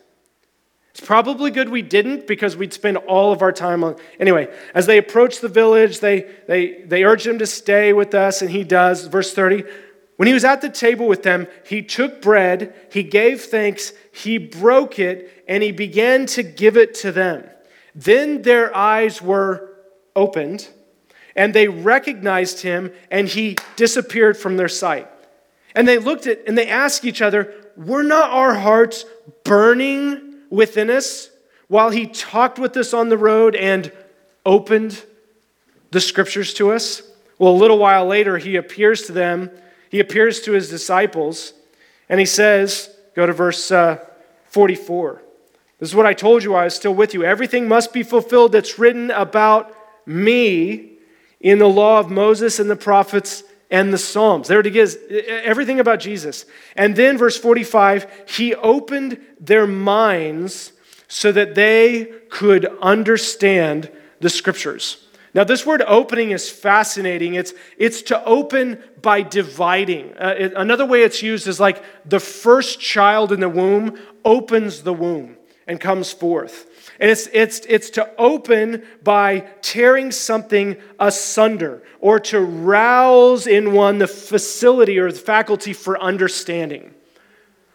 It's 0.98 1.06
probably 1.06 1.52
good 1.52 1.68
we 1.68 1.82
didn't 1.82 2.26
because 2.26 2.56
we'd 2.56 2.72
spend 2.72 2.96
all 2.96 3.30
of 3.30 3.40
our 3.40 3.52
time 3.52 3.84
on. 3.84 3.94
Anyway, 4.18 4.52
as 4.74 4.87
they 4.87 4.98
approach 4.98 5.38
the 5.38 5.48
village, 5.48 6.00
they, 6.00 6.28
they, 6.48 6.82
they 6.82 7.04
urge 7.04 7.24
him 7.24 7.38
to 7.38 7.46
stay 7.46 7.92
with 7.92 8.16
us, 8.16 8.42
and 8.42 8.50
he 8.50 8.64
does. 8.64 9.06
Verse 9.06 9.32
30 9.32 9.62
When 10.16 10.26
he 10.26 10.34
was 10.34 10.44
at 10.44 10.61
the 10.61 10.68
table 10.68 11.06
with 11.06 11.22
them, 11.22 11.46
he 11.64 11.82
took 11.82 12.20
bread, 12.20 12.74
he 12.90 13.04
gave 13.04 13.42
thanks, 13.42 13.92
he 14.12 14.38
broke 14.38 14.98
it, 14.98 15.44
and 15.46 15.62
he 15.62 15.70
began 15.70 16.26
to 16.26 16.42
give 16.42 16.76
it 16.76 16.96
to 16.96 17.12
them. 17.12 17.48
Then 17.94 18.42
their 18.42 18.76
eyes 18.76 19.22
were 19.22 19.70
opened, 20.16 20.68
and 21.37 21.54
they 21.54 21.68
recognized 21.68 22.62
him, 22.62 22.92
and 23.08 23.28
he 23.28 23.56
disappeared 23.76 24.37
from 24.37 24.56
their 24.56 24.68
sight. 24.68 25.08
And 25.76 25.87
they 25.87 25.98
looked 25.98 26.26
at 26.26 26.40
and 26.48 26.58
they 26.58 26.66
asked 26.66 27.04
each 27.04 27.22
other, 27.22 27.54
Were 27.76 28.02
not 28.02 28.30
our 28.30 28.54
hearts 28.54 29.04
burning? 29.44 30.27
Within 30.50 30.90
us 30.90 31.30
while 31.68 31.90
he 31.90 32.06
talked 32.06 32.58
with 32.58 32.76
us 32.76 32.94
on 32.94 33.08
the 33.08 33.18
road 33.18 33.54
and 33.54 33.92
opened 34.44 35.02
the 35.90 36.00
scriptures 36.00 36.54
to 36.54 36.72
us? 36.72 37.02
Well, 37.38 37.52
a 37.52 37.54
little 37.54 37.78
while 37.78 38.06
later, 38.06 38.38
he 38.38 38.56
appears 38.56 39.02
to 39.02 39.12
them, 39.12 39.50
he 39.90 40.00
appears 40.00 40.40
to 40.42 40.52
his 40.52 40.68
disciples, 40.68 41.52
and 42.08 42.18
he 42.18 42.26
says, 42.26 42.94
go 43.14 43.26
to 43.26 43.32
verse 43.32 43.70
uh, 43.70 44.04
44. 44.46 45.22
This 45.78 45.90
is 45.90 45.94
what 45.94 46.06
I 46.06 46.14
told 46.14 46.42
you 46.42 46.54
I 46.54 46.64
was 46.64 46.74
still 46.74 46.94
with 46.94 47.14
you. 47.14 47.22
Everything 47.22 47.68
must 47.68 47.92
be 47.92 48.02
fulfilled 48.02 48.52
that's 48.52 48.78
written 48.78 49.11
about 49.11 49.74
me 50.06 50.92
in 51.40 51.58
the 51.58 51.68
law 51.68 52.00
of 52.00 52.11
Moses 52.11 52.58
and 52.58 52.68
the 52.68 52.76
prophets 52.76 53.44
and 53.70 53.92
the 53.92 53.98
Psalms. 53.98 54.48
There 54.48 54.61
it 54.61 54.76
is, 54.76 54.98
everything 55.11 55.81
about 55.81 56.00
Jesus. 56.00 56.46
And 56.76 56.96
then, 56.96 57.18
verse 57.18 57.37
45, 57.37 58.24
he 58.28 58.54
opened 58.54 59.20
their 59.40 59.66
minds 59.66 60.72
so 61.07 61.33
that 61.33 61.54
they 61.54 62.07
could 62.31 62.66
understand 62.81 63.90
the 64.20 64.31
scriptures. 64.31 65.04
Now, 65.35 65.44
this 65.44 65.66
word 65.66 65.83
opening 65.87 66.31
is 66.31 66.48
fascinating. 66.48 67.35
It's, 67.35 67.52
it's 67.76 68.02
to 68.02 68.24
open 68.24 68.83
by 69.02 69.22
dividing. 69.22 70.14
Uh, 70.18 70.35
it, 70.38 70.52
another 70.57 70.87
way 70.87 71.02
it's 71.02 71.22
used 71.22 71.46
is 71.46 71.61
like 71.61 71.83
the 72.09 72.20
first 72.20 72.81
child 72.81 73.33
in 73.33 73.40
the 73.40 73.48
womb 73.48 73.98
opens 74.24 74.83
the 74.83 74.92
womb 74.92 75.37
and 75.66 75.81
comes 75.81 76.12
forth. 76.12 76.67
And 77.01 77.11
it's, 77.11 77.29
it's, 77.33 77.61
it's 77.68 77.90
to 77.90 78.11
open 78.16 78.85
by 79.03 79.40
tearing 79.62 80.11
something 80.11 80.77
asunder 80.98 81.83
or 82.01 82.20
to 82.20 82.40
rouse 82.40 83.46
in 83.46 83.72
one 83.72 83.98
the 83.98 84.07
facility 84.07 84.98
or 84.98 85.11
the 85.12 85.18
faculty 85.18 85.72
for 85.72 86.01
understanding. 86.01 86.94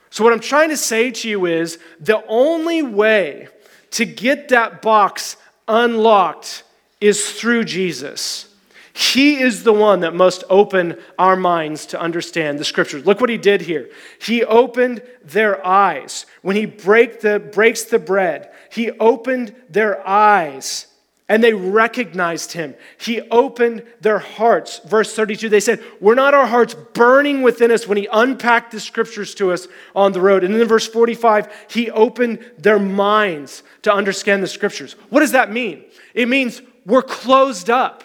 So, 0.10 0.24
what 0.24 0.34
I'm 0.34 0.40
trying 0.40 0.70
to 0.70 0.78
say 0.78 1.12
to 1.12 1.30
you 1.30 1.46
is 1.46 1.80
the 2.00 2.24
only 2.28 2.84
way 2.84 3.48
to 3.92 4.06
get 4.06 4.50
that 4.50 4.82
box 4.82 5.38
unlocked 5.68 6.64
is 7.02 7.32
through 7.32 7.64
Jesus. 7.64 8.53
He 8.94 9.42
is 9.42 9.64
the 9.64 9.74
one 9.74 10.02
that 10.02 10.14
must 10.14 10.44
open 10.52 11.00
our 11.18 11.36
minds 11.36 11.88
to 11.88 12.00
understand 12.00 12.60
the 12.60 12.66
scriptures. 12.66 13.06
Look 13.06 13.20
what 13.20 13.30
he 13.30 13.38
did 13.38 13.62
here. 13.62 13.90
He 14.20 14.44
opened 14.44 15.02
their 15.24 15.66
eyes. 15.66 16.28
When 16.44 16.56
he 16.56 16.68
break 16.68 17.22
the, 17.22 17.40
breaks 17.40 17.84
the 17.84 17.98
bread, 17.98 18.52
he 18.72 18.92
opened 18.92 19.56
their 19.68 20.08
eyes 20.08 20.88
and 21.28 21.44
they 21.44 21.54
recognized 21.54 22.52
him. 22.52 22.76
He 23.00 23.22
opened 23.32 23.84
their 24.02 24.20
hearts. 24.20 24.80
Verse 24.86 25.16
32, 25.16 25.50
they 25.50 25.60
said, 25.60 25.84
Were 26.00 26.14
not 26.14 26.36
our 26.36 26.46
hearts 26.46 26.76
burning 26.94 27.42
within 27.42 27.72
us 27.72 27.88
when 27.88 27.98
he 27.98 28.08
unpacked 28.12 28.72
the 28.72 28.80
scriptures 28.80 29.34
to 29.36 29.52
us 29.52 29.68
on 29.96 30.12
the 30.12 30.22
road? 30.22 30.44
And 30.44 30.54
then 30.54 30.62
in 30.62 30.68
verse 30.68 30.88
45, 30.88 31.52
he 31.70 31.90
opened 31.90 32.46
their 32.60 32.78
minds 32.78 33.64
to 33.82 33.92
understand 33.92 34.44
the 34.44 34.48
scriptures. 34.48 34.94
What 35.10 35.22
does 35.22 35.32
that 35.32 35.52
mean? 35.52 35.86
It 36.14 36.28
means 36.28 36.62
we're 36.86 37.02
closed 37.02 37.72
up. 37.72 38.04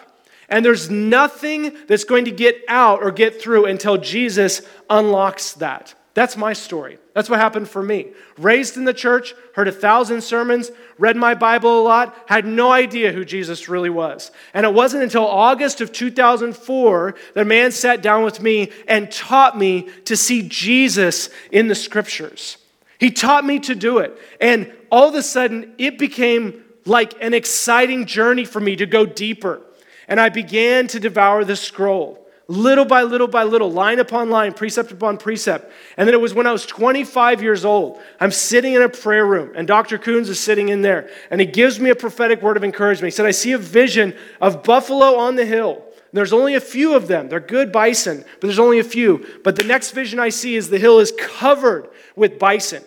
And 0.49 0.65
there's 0.65 0.89
nothing 0.89 1.75
that's 1.87 2.03
going 2.03 2.25
to 2.25 2.31
get 2.31 2.63
out 2.67 3.01
or 3.03 3.11
get 3.11 3.41
through 3.41 3.65
until 3.65 3.97
Jesus 3.97 4.61
unlocks 4.89 5.53
that. 5.53 5.93
That's 6.15 6.35
my 6.35 6.53
story. 6.53 6.97
That's 7.13 7.29
what 7.29 7.39
happened 7.39 7.69
for 7.69 7.81
me. 7.81 8.07
Raised 8.37 8.75
in 8.75 8.83
the 8.83 8.93
church, 8.93 9.35
heard 9.53 9.67
a 9.67 9.71
thousand 9.71 10.21
sermons, 10.21 10.71
read 10.97 11.15
my 11.15 11.35
Bible 11.35 11.79
a 11.79 11.83
lot, 11.83 12.13
had 12.25 12.45
no 12.45 12.71
idea 12.71 13.13
who 13.13 13.23
Jesus 13.23 13.69
really 13.69 13.89
was. 13.89 14.31
And 14.53 14.65
it 14.65 14.73
wasn't 14.73 15.03
until 15.03 15.25
August 15.25 15.81
of 15.81 15.91
2004 15.91 17.15
that 17.35 17.41
a 17.41 17.45
man 17.45 17.71
sat 17.71 18.01
down 18.01 18.23
with 18.23 18.41
me 18.41 18.71
and 18.87 19.11
taught 19.11 19.57
me 19.57 19.87
to 20.05 20.17
see 20.17 20.41
Jesus 20.49 21.29
in 21.51 21.67
the 21.67 21.75
scriptures. 21.75 22.57
He 22.99 23.11
taught 23.11 23.45
me 23.45 23.59
to 23.59 23.75
do 23.75 23.99
it. 23.99 24.19
And 24.41 24.73
all 24.91 25.07
of 25.07 25.15
a 25.15 25.23
sudden, 25.23 25.73
it 25.77 25.97
became 25.97 26.65
like 26.85 27.13
an 27.21 27.33
exciting 27.33 28.05
journey 28.05 28.45
for 28.45 28.59
me 28.59 28.75
to 28.75 28.85
go 28.85 29.05
deeper. 29.05 29.61
And 30.09 30.19
I 30.19 30.27
began 30.27 30.87
to 30.87 30.99
devour 30.99 31.45
the 31.45 31.55
scroll 31.55 32.19
little 32.49 32.83
by 32.83 33.03
little 33.03 33.27
by 33.27 33.43
little, 33.43 33.71
line 33.71 33.99
upon 33.99 34.31
line, 34.31 34.51
precept 34.53 34.91
upon 34.91 35.17
precept. 35.17 35.71
And 35.95 36.07
then 36.07 36.15
it 36.15 36.19
was 36.19 36.33
when 36.33 36.47
I 36.47 36.51
was 36.51 36.65
25 36.65 37.43
years 37.43 37.63
old. 37.63 38.01
I'm 38.19 38.31
sitting 38.31 38.73
in 38.73 38.81
a 38.81 38.89
prayer 38.89 39.25
room, 39.25 39.51
and 39.55 39.67
Dr. 39.67 39.99
Coons 39.99 40.29
is 40.29 40.39
sitting 40.39 40.69
in 40.69 40.81
there, 40.81 41.09
and 41.29 41.39
he 41.39 41.45
gives 41.45 41.79
me 41.79 41.91
a 41.91 41.95
prophetic 41.95 42.41
word 42.41 42.57
of 42.57 42.63
encouragement. 42.63 43.13
He 43.13 43.15
said, 43.15 43.27
I 43.27 43.31
see 43.31 43.51
a 43.51 43.59
vision 43.59 44.15
of 44.41 44.63
buffalo 44.63 45.15
on 45.15 45.35
the 45.35 45.45
hill. 45.45 45.83
There's 46.11 46.33
only 46.33 46.55
a 46.55 46.61
few 46.61 46.95
of 46.95 47.07
them. 47.07 47.29
They're 47.29 47.39
good 47.39 47.71
bison, 47.71 48.25
but 48.39 48.41
there's 48.41 48.57
only 48.57 48.79
a 48.79 48.83
few. 48.83 49.23
But 49.43 49.55
the 49.55 49.63
next 49.63 49.91
vision 49.91 50.19
I 50.19 50.29
see 50.29 50.55
is 50.55 50.69
the 50.69 50.79
hill 50.79 50.97
is 50.97 51.13
covered 51.19 51.87
with 52.15 52.39
bison. 52.39 52.83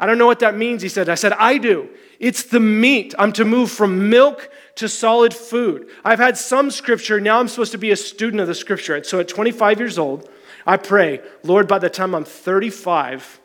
I 0.00 0.06
don't 0.06 0.18
know 0.18 0.26
what 0.26 0.40
that 0.40 0.56
means, 0.56 0.82
he 0.82 0.88
said. 0.88 1.08
I 1.08 1.14
said, 1.14 1.34
I 1.34 1.58
do. 1.58 1.88
It's 2.18 2.42
the 2.42 2.58
meat. 2.58 3.14
I'm 3.16 3.32
to 3.34 3.44
move 3.44 3.70
from 3.70 4.10
milk 4.10 4.50
to 4.76 4.88
solid 4.88 5.32
food. 5.32 5.88
I've 6.04 6.18
had 6.18 6.36
some 6.36 6.70
scripture. 6.70 7.20
Now 7.20 7.40
I'm 7.40 7.48
supposed 7.48 7.72
to 7.72 7.78
be 7.78 7.90
a 7.90 7.96
student 7.96 8.40
of 8.40 8.48
the 8.48 8.54
scripture. 8.54 9.02
So 9.04 9.20
at 9.20 9.28
25 9.28 9.78
years 9.78 9.98
old, 9.98 10.28
I 10.66 10.76
pray, 10.76 11.20
Lord, 11.42 11.68
by 11.68 11.78
the 11.78 11.90
time 11.90 12.14
I'm 12.14 12.24
35, 12.24 13.40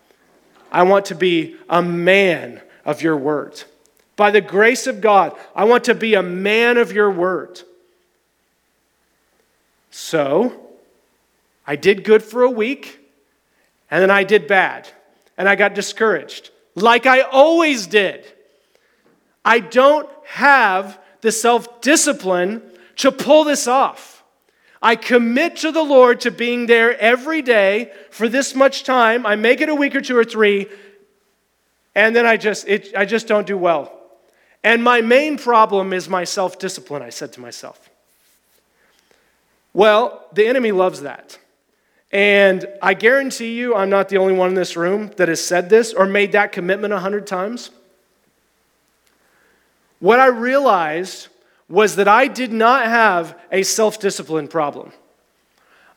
I 0.72 0.84
want 0.84 1.06
to 1.06 1.16
be 1.16 1.56
a 1.68 1.82
man 1.82 2.62
of 2.86 3.02
your 3.02 3.18
word. 3.18 3.64
By 4.16 4.32
the 4.32 4.42
grace 4.42 4.88
of 4.88 5.02
God, 5.02 5.38
I 5.56 5.64
want 5.66 5.86
to 5.86 5.96
be 5.96 6.14
a 6.14 6.24
man 6.24 6.78
of 6.78 6.92
your 6.92 7.12
word. 7.12 7.62
So 9.92 10.68
I 11.66 11.76
did 11.76 12.04
good 12.04 12.24
for 12.24 12.44
a 12.44 12.50
week, 12.50 13.00
and 13.92 14.02
then 14.02 14.12
I 14.12 14.24
did 14.24 14.48
bad, 14.48 14.88
and 15.38 15.48
I 15.48 15.56
got 15.56 15.74
discouraged, 15.74 16.52
like 16.76 17.06
I 17.06 17.22
always 17.22 17.88
did. 17.88 18.26
I 19.44 19.60
don't 19.60 20.10
have 20.26 21.00
the 21.22 21.32
self 21.32 21.82
discipline 21.82 22.62
to 22.98 23.12
pull 23.12 23.44
this 23.44 23.68
off. 23.68 24.24
I 24.82 24.96
commit 24.96 25.58
to 25.58 25.72
the 25.72 25.84
Lord 25.84 26.22
to 26.22 26.32
being 26.32 26.66
there 26.66 26.98
every 27.00 27.42
day 27.42 27.92
for 28.12 28.30
this 28.30 28.56
much 28.56 28.84
time. 28.84 29.26
I 29.26 29.36
make 29.36 29.60
it 29.62 29.70
a 29.70 29.76
week 29.76 29.96
or 29.96 30.02
two 30.02 30.18
or 30.18 30.24
three, 30.24 30.68
and 31.96 32.16
then 32.16 32.26
I 32.26 32.38
just, 32.38 32.68
it, 32.68 32.94
I 32.96 33.06
just 33.06 33.28
don't 33.28 33.46
do 33.46 33.58
well. 33.58 33.94
And 34.64 34.84
my 34.84 35.02
main 35.02 35.38
problem 35.38 35.94
is 35.94 36.08
my 36.08 36.24
self 36.24 36.60
discipline, 36.60 37.02
I 37.02 37.10
said 37.10 37.34
to 37.34 37.42
myself. 37.42 37.90
Well, 39.74 40.26
the 40.34 40.48
enemy 40.48 40.72
loves 40.72 41.02
that. 41.02 41.38
And 42.12 42.66
I 42.82 42.96
guarantee 42.96 43.56
you, 43.56 43.76
I'm 43.76 43.90
not 43.90 44.10
the 44.10 44.18
only 44.18 44.34
one 44.34 44.50
in 44.50 44.56
this 44.56 44.76
room 44.76 45.12
that 45.18 45.28
has 45.28 45.44
said 45.44 45.70
this 45.70 45.94
or 45.94 46.06
made 46.06 46.32
that 46.32 46.52
commitment 46.52 46.92
a 46.94 47.00
hundred 47.00 47.28
times. 47.28 47.70
What 50.00 50.20
I 50.20 50.28
realized 50.28 51.28
was 51.68 51.98
that 51.98 52.08
I 52.08 52.28
did 52.28 52.52
not 52.52 52.86
have 52.86 53.38
a 53.52 53.64
self 53.64 54.00
discipline 54.00 54.48
problem. 54.48 54.92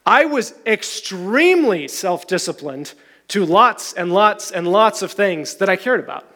I 0.04 0.24
was 0.24 0.54
extremely 0.66 1.88
self 1.88 2.26
disciplined 2.26 2.94
to 3.28 3.46
lots 3.46 3.92
and 3.92 4.12
lots 4.12 4.50
and 4.50 4.66
lots 4.68 5.02
of 5.02 5.12
things 5.12 5.56
that 5.56 5.68
I 5.68 5.76
cared 5.76 6.00
about. 6.00 6.26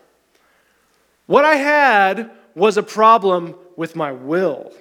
What 1.26 1.44
I 1.44 1.56
had 1.56 2.30
was 2.54 2.76
a 2.76 2.82
problem 2.82 3.56
with 3.76 3.96
my 3.96 4.12
will. 4.12 4.72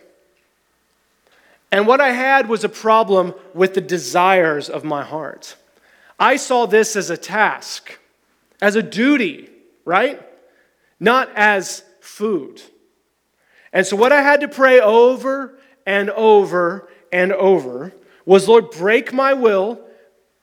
And 1.71 1.87
what 1.87 1.99
I 1.99 2.11
had 2.11 2.47
was 2.47 2.63
a 2.63 2.69
problem 2.69 3.33
with 3.53 3.73
the 3.73 3.81
desires 3.81 4.69
of 4.69 4.85
my 4.85 5.03
heart. 5.03 5.57
I 6.17 6.37
saw 6.37 6.67
this 6.67 6.95
as 6.95 7.09
a 7.09 7.17
task, 7.17 7.99
as 8.61 8.75
a 8.75 8.83
duty, 8.83 9.49
right? 9.83 10.21
Not 10.99 11.29
as 11.35 11.83
food. 11.99 12.61
And 13.75 13.85
so, 13.85 13.97
what 13.97 14.13
I 14.13 14.21
had 14.21 14.39
to 14.39 14.47
pray 14.47 14.79
over 14.79 15.59
and 15.85 16.09
over 16.11 16.88
and 17.11 17.33
over 17.33 17.93
was, 18.25 18.47
Lord, 18.47 18.71
break 18.71 19.11
my 19.11 19.33
will, 19.33 19.81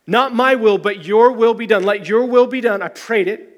not 0.07 0.35
my 0.35 0.55
will, 0.55 0.77
but 0.77 1.07
your 1.07 1.33
will 1.33 1.55
be 1.55 1.67
done. 1.67 1.83
Let 1.83 2.07
your 2.07 2.27
will 2.27 2.47
be 2.47 2.61
done. 2.61 2.83
I 2.83 2.89
prayed 2.89 3.29
it. 3.29 3.49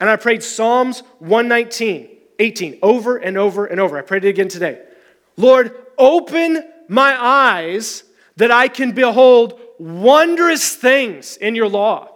And 0.00 0.08
I 0.08 0.16
prayed 0.16 0.42
Psalms 0.42 1.02
119, 1.18 2.08
18, 2.38 2.78
over 2.82 3.18
and 3.18 3.36
over 3.36 3.66
and 3.66 3.78
over. 3.78 3.98
I 3.98 4.02
prayed 4.02 4.24
it 4.24 4.30
again 4.30 4.48
today. 4.48 4.80
Lord, 5.36 5.76
open 5.98 6.64
my 6.88 7.14
eyes 7.22 8.04
that 8.36 8.50
I 8.50 8.68
can 8.68 8.92
behold 8.92 9.60
wondrous 9.78 10.74
things 10.74 11.36
in 11.36 11.54
your 11.54 11.68
law. 11.68 12.08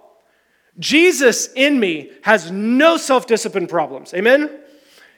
Jesus 0.79 1.53
in 1.53 1.79
me 1.79 2.11
has 2.23 2.51
no 2.51 2.97
self 2.97 3.27
discipline 3.27 3.67
problems. 3.67 4.15
Amen? 4.15 4.62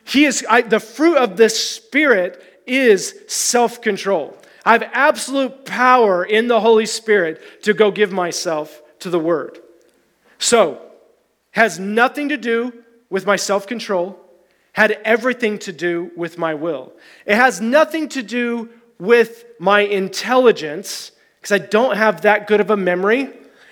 He 0.04 0.24
is, 0.24 0.44
I, 0.48 0.62
the 0.62 0.80
fruit 0.80 1.16
of 1.16 1.36
the 1.36 1.48
Spirit 1.48 2.42
is 2.66 3.14
self 3.26 3.80
control. 3.80 4.36
I 4.64 4.72
have 4.72 4.90
absolute 4.92 5.64
power 5.64 6.24
in 6.24 6.48
the 6.48 6.60
Holy 6.60 6.86
Spirit 6.86 7.62
to 7.64 7.74
go 7.74 7.90
give 7.90 8.12
myself 8.12 8.82
to 9.00 9.10
the 9.10 9.18
Word. 9.18 9.58
So, 10.38 10.80
has 11.52 11.78
nothing 11.78 12.30
to 12.30 12.36
do 12.36 12.72
with 13.10 13.26
my 13.26 13.36
self 13.36 13.66
control, 13.66 14.18
had 14.72 14.92
everything 15.04 15.58
to 15.60 15.72
do 15.72 16.10
with 16.16 16.38
my 16.38 16.54
will. 16.54 16.92
It 17.26 17.36
has 17.36 17.60
nothing 17.60 18.08
to 18.10 18.22
do 18.22 18.70
with 18.98 19.44
my 19.58 19.80
intelligence, 19.80 21.12
because 21.40 21.52
I 21.52 21.64
don't 21.64 21.96
have 21.96 22.22
that 22.22 22.46
good 22.46 22.60
of 22.60 22.70
a 22.70 22.76
memory. 22.76 23.30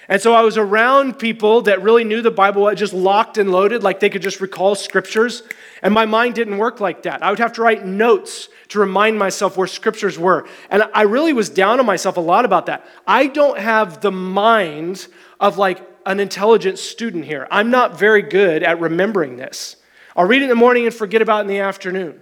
And 0.08 0.20
so 0.20 0.34
I 0.34 0.42
was 0.42 0.58
around 0.58 1.18
people 1.18 1.62
that 1.62 1.82
really 1.82 2.04
knew 2.04 2.22
the 2.22 2.30
Bible, 2.30 2.72
just 2.74 2.92
locked 2.92 3.38
and 3.38 3.50
loaded, 3.50 3.82
like 3.82 4.00
they 4.00 4.10
could 4.10 4.22
just 4.22 4.40
recall 4.40 4.74
scriptures. 4.74 5.42
And 5.82 5.94
my 5.94 6.06
mind 6.06 6.34
didn't 6.34 6.58
work 6.58 6.80
like 6.80 7.02
that. 7.04 7.22
I 7.22 7.30
would 7.30 7.38
have 7.38 7.52
to 7.54 7.62
write 7.62 7.84
notes 7.84 8.48
to 8.68 8.80
remind 8.80 9.18
myself 9.18 9.56
where 9.56 9.66
scriptures 9.66 10.18
were. 10.18 10.46
And 10.70 10.84
I 10.94 11.02
really 11.02 11.32
was 11.32 11.50
down 11.50 11.78
on 11.78 11.86
myself 11.86 12.16
a 12.16 12.20
lot 12.20 12.44
about 12.44 12.66
that. 12.66 12.86
I 13.06 13.26
don't 13.26 13.58
have 13.58 14.00
the 14.00 14.12
mind 14.12 15.06
of 15.38 15.56
like 15.56 15.86
an 16.04 16.18
intelligent 16.20 16.78
student 16.78 17.24
here. 17.24 17.46
I'm 17.50 17.70
not 17.70 17.98
very 17.98 18.22
good 18.22 18.62
at 18.62 18.80
remembering 18.80 19.36
this. 19.36 19.76
I'll 20.16 20.26
read 20.26 20.42
it 20.42 20.44
in 20.44 20.48
the 20.48 20.54
morning 20.56 20.86
and 20.86 20.94
forget 20.94 21.22
about 21.22 21.38
it 21.38 21.40
in 21.42 21.46
the 21.48 21.60
afternoon. 21.60 22.20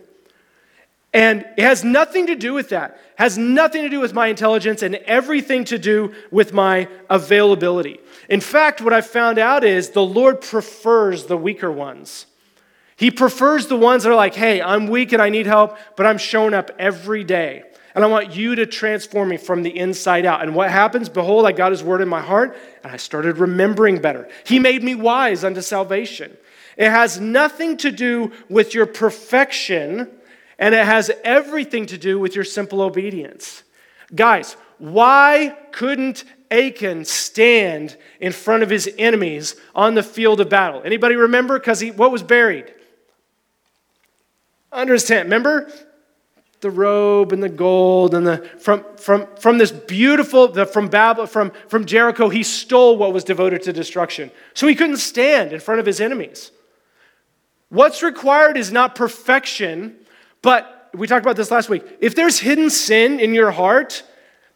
And 1.12 1.44
it 1.56 1.64
has 1.64 1.82
nothing 1.82 2.28
to 2.28 2.36
do 2.36 2.52
with 2.52 2.68
that. 2.68 2.92
It 2.92 2.98
has 3.16 3.36
nothing 3.36 3.82
to 3.82 3.88
do 3.88 3.98
with 3.98 4.14
my 4.14 4.28
intelligence 4.28 4.82
and 4.82 4.94
everything 4.94 5.64
to 5.64 5.78
do 5.78 6.14
with 6.30 6.52
my 6.52 6.88
availability. 7.08 8.00
In 8.28 8.40
fact, 8.40 8.80
what 8.80 8.92
I've 8.92 9.06
found 9.06 9.38
out 9.38 9.64
is 9.64 9.90
the 9.90 10.04
Lord 10.04 10.40
prefers 10.40 11.24
the 11.24 11.36
weaker 11.36 11.70
ones. 11.70 12.26
He 12.94 13.10
prefers 13.10 13.66
the 13.66 13.76
ones 13.76 14.04
that 14.04 14.10
are 14.10 14.14
like, 14.14 14.34
hey, 14.34 14.62
I'm 14.62 14.86
weak 14.86 15.12
and 15.12 15.22
I 15.22 15.30
need 15.30 15.46
help, 15.46 15.78
but 15.96 16.06
I'm 16.06 16.18
showing 16.18 16.54
up 16.54 16.70
every 16.78 17.24
day. 17.24 17.64
And 17.94 18.04
I 18.04 18.08
want 18.08 18.36
you 18.36 18.54
to 18.54 18.66
transform 18.66 19.30
me 19.30 19.36
from 19.36 19.64
the 19.64 19.76
inside 19.76 20.24
out. 20.24 20.42
And 20.42 20.54
what 20.54 20.70
happens? 20.70 21.08
Behold, 21.08 21.44
I 21.44 21.52
got 21.52 21.72
his 21.72 21.82
word 21.82 22.02
in 22.02 22.08
my 22.08 22.20
heart, 22.20 22.56
and 22.84 22.92
I 22.92 22.98
started 22.98 23.38
remembering 23.38 24.00
better. 24.00 24.28
He 24.44 24.60
made 24.60 24.84
me 24.84 24.94
wise 24.94 25.42
unto 25.42 25.60
salvation. 25.60 26.36
It 26.76 26.88
has 26.88 27.18
nothing 27.18 27.78
to 27.78 27.90
do 27.90 28.30
with 28.48 28.74
your 28.74 28.86
perfection, 28.86 30.08
and 30.60 30.72
it 30.72 30.86
has 30.86 31.10
everything 31.24 31.86
to 31.86 31.98
do 31.98 32.20
with 32.20 32.36
your 32.36 32.44
simple 32.44 32.80
obedience. 32.80 33.64
Guys, 34.14 34.56
why 34.78 35.56
couldn't 35.72 36.22
Achan 36.52 37.04
stand 37.04 37.96
in 38.20 38.30
front 38.30 38.62
of 38.62 38.70
his 38.70 38.88
enemies 38.98 39.56
on 39.74 39.94
the 39.94 40.02
field 40.04 40.40
of 40.40 40.48
battle? 40.48 40.82
Anybody 40.84 41.16
remember? 41.16 41.58
Because 41.58 41.80
he 41.80 41.90
what 41.90 42.12
was 42.12 42.22
buried? 42.22 42.72
under 44.72 44.92
his 44.92 45.04
tent. 45.04 45.24
Remember? 45.24 45.70
The 46.60 46.70
robe 46.70 47.32
and 47.32 47.42
the 47.42 47.48
gold 47.48 48.14
and 48.14 48.26
the 48.26 48.38
from 48.58 48.84
from 48.96 49.26
from 49.36 49.56
this 49.56 49.70
beautiful 49.70 50.48
the, 50.48 50.66
from 50.66 50.88
Babel 50.88 51.26
from 51.26 51.52
from 51.68 51.86
Jericho 51.86 52.28
he 52.28 52.42
stole 52.42 52.98
what 52.98 53.14
was 53.14 53.24
devoted 53.24 53.62
to 53.62 53.72
destruction. 53.72 54.30
So 54.52 54.66
he 54.66 54.74
couldn't 54.74 54.98
stand 54.98 55.54
in 55.54 55.60
front 55.60 55.80
of 55.80 55.86
his 55.86 56.02
enemies. 56.02 56.50
What's 57.70 58.02
required 58.02 58.58
is 58.58 58.70
not 58.70 58.94
perfection, 58.94 59.96
but 60.42 60.90
we 60.94 61.06
talked 61.06 61.24
about 61.24 61.36
this 61.36 61.50
last 61.50 61.68
week. 61.68 61.84
If 62.00 62.14
there's 62.14 62.38
hidden 62.38 62.70
sin 62.70 63.20
in 63.20 63.34
your 63.34 63.50
heart, 63.50 64.02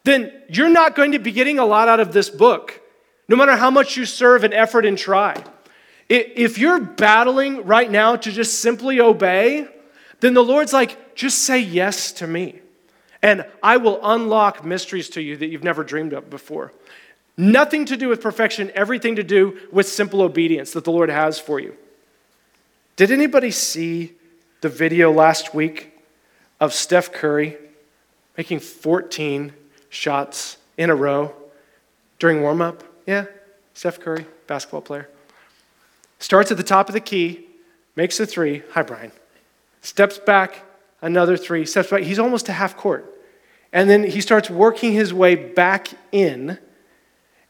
then 0.03 0.31
you're 0.49 0.69
not 0.69 0.95
going 0.95 1.13
to 1.13 1.19
be 1.19 1.31
getting 1.31 1.59
a 1.59 1.65
lot 1.65 1.87
out 1.87 1.99
of 1.99 2.13
this 2.13 2.29
book, 2.29 2.81
no 3.27 3.35
matter 3.35 3.55
how 3.55 3.71
much 3.71 3.97
you 3.97 4.05
serve 4.05 4.43
and 4.43 4.53
effort 4.53 4.85
and 4.85 4.97
try. 4.97 5.41
If 6.07 6.59
you're 6.59 6.79
battling 6.79 7.65
right 7.65 7.89
now 7.89 8.15
to 8.15 8.31
just 8.31 8.59
simply 8.59 8.99
obey, 8.99 9.67
then 10.19 10.33
the 10.33 10.43
Lord's 10.43 10.73
like, 10.73 11.15
just 11.15 11.39
say 11.39 11.59
yes 11.59 12.11
to 12.13 12.27
me. 12.27 12.59
And 13.23 13.45
I 13.63 13.77
will 13.77 13.99
unlock 14.03 14.63
mysteries 14.63 15.09
to 15.11 15.21
you 15.21 15.35
that 15.37 15.47
you've 15.47 15.63
never 15.63 15.83
dreamed 15.83 16.13
of 16.13 16.29
before. 16.29 16.71
Nothing 17.37 17.85
to 17.85 17.97
do 17.97 18.07
with 18.07 18.21
perfection, 18.21 18.71
everything 18.75 19.15
to 19.15 19.23
do 19.23 19.59
with 19.71 19.87
simple 19.87 20.21
obedience 20.21 20.71
that 20.73 20.83
the 20.83 20.91
Lord 20.91 21.09
has 21.09 21.39
for 21.39 21.59
you. 21.59 21.75
Did 22.95 23.11
anybody 23.11 23.49
see 23.49 24.13
the 24.61 24.69
video 24.69 25.11
last 25.11 25.53
week 25.53 25.91
of 26.59 26.73
Steph 26.73 27.11
Curry 27.11 27.57
making 28.37 28.59
14 28.59 29.53
shots 29.89 30.57
in 30.77 30.89
a 30.89 30.95
row 30.95 31.33
during 32.19 32.41
warm 32.41 32.61
up? 32.61 32.83
Yeah, 33.05 33.25
Steph 33.73 33.99
Curry, 33.99 34.25
basketball 34.47 34.81
player. 34.81 35.09
Starts 36.19 36.51
at 36.51 36.57
the 36.57 36.63
top 36.63 36.89
of 36.89 36.93
the 36.93 36.99
key, 36.99 37.45
makes 37.95 38.19
a 38.19 38.25
three. 38.25 38.63
Hi, 38.71 38.81
Brian. 38.81 39.11
Steps 39.81 40.17
back, 40.17 40.63
another 41.01 41.37
three. 41.37 41.65
Steps 41.65 41.89
back. 41.89 42.01
He's 42.01 42.19
almost 42.19 42.47
to 42.47 42.53
half 42.53 42.75
court. 42.75 43.11
And 43.71 43.89
then 43.89 44.03
he 44.03 44.21
starts 44.21 44.49
working 44.49 44.93
his 44.93 45.13
way 45.13 45.35
back 45.35 45.89
in. 46.11 46.57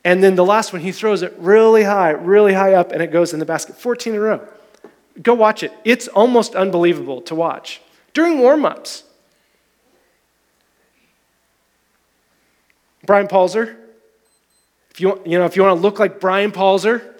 And 0.03 0.23
then 0.23 0.35
the 0.35 0.45
last 0.45 0.73
one, 0.73 0.81
he 0.81 0.91
throws 0.91 1.21
it 1.21 1.33
really 1.37 1.83
high, 1.83 2.11
really 2.11 2.53
high 2.53 2.73
up, 2.73 2.91
and 2.91 3.01
it 3.01 3.11
goes 3.11 3.33
in 3.33 3.39
the 3.39 3.45
basket. 3.45 3.75
14 3.75 4.13
in 4.13 4.19
a 4.19 4.21
row. 4.21 4.47
Go 5.21 5.33
watch 5.33 5.63
it. 5.63 5.71
It's 5.83 6.07
almost 6.09 6.55
unbelievable 6.55 7.21
to 7.23 7.35
watch. 7.35 7.81
During 8.13 8.39
warm 8.39 8.65
ups, 8.65 9.03
Brian 13.05 13.27
Palzer, 13.27 13.77
if 14.91 14.99
you, 14.99 15.21
you, 15.25 15.37
know, 15.37 15.45
if 15.45 15.55
you 15.55 15.63
want 15.63 15.77
to 15.77 15.81
look 15.81 15.99
like 15.99 16.19
Brian 16.19 16.51
Palzer, 16.51 17.13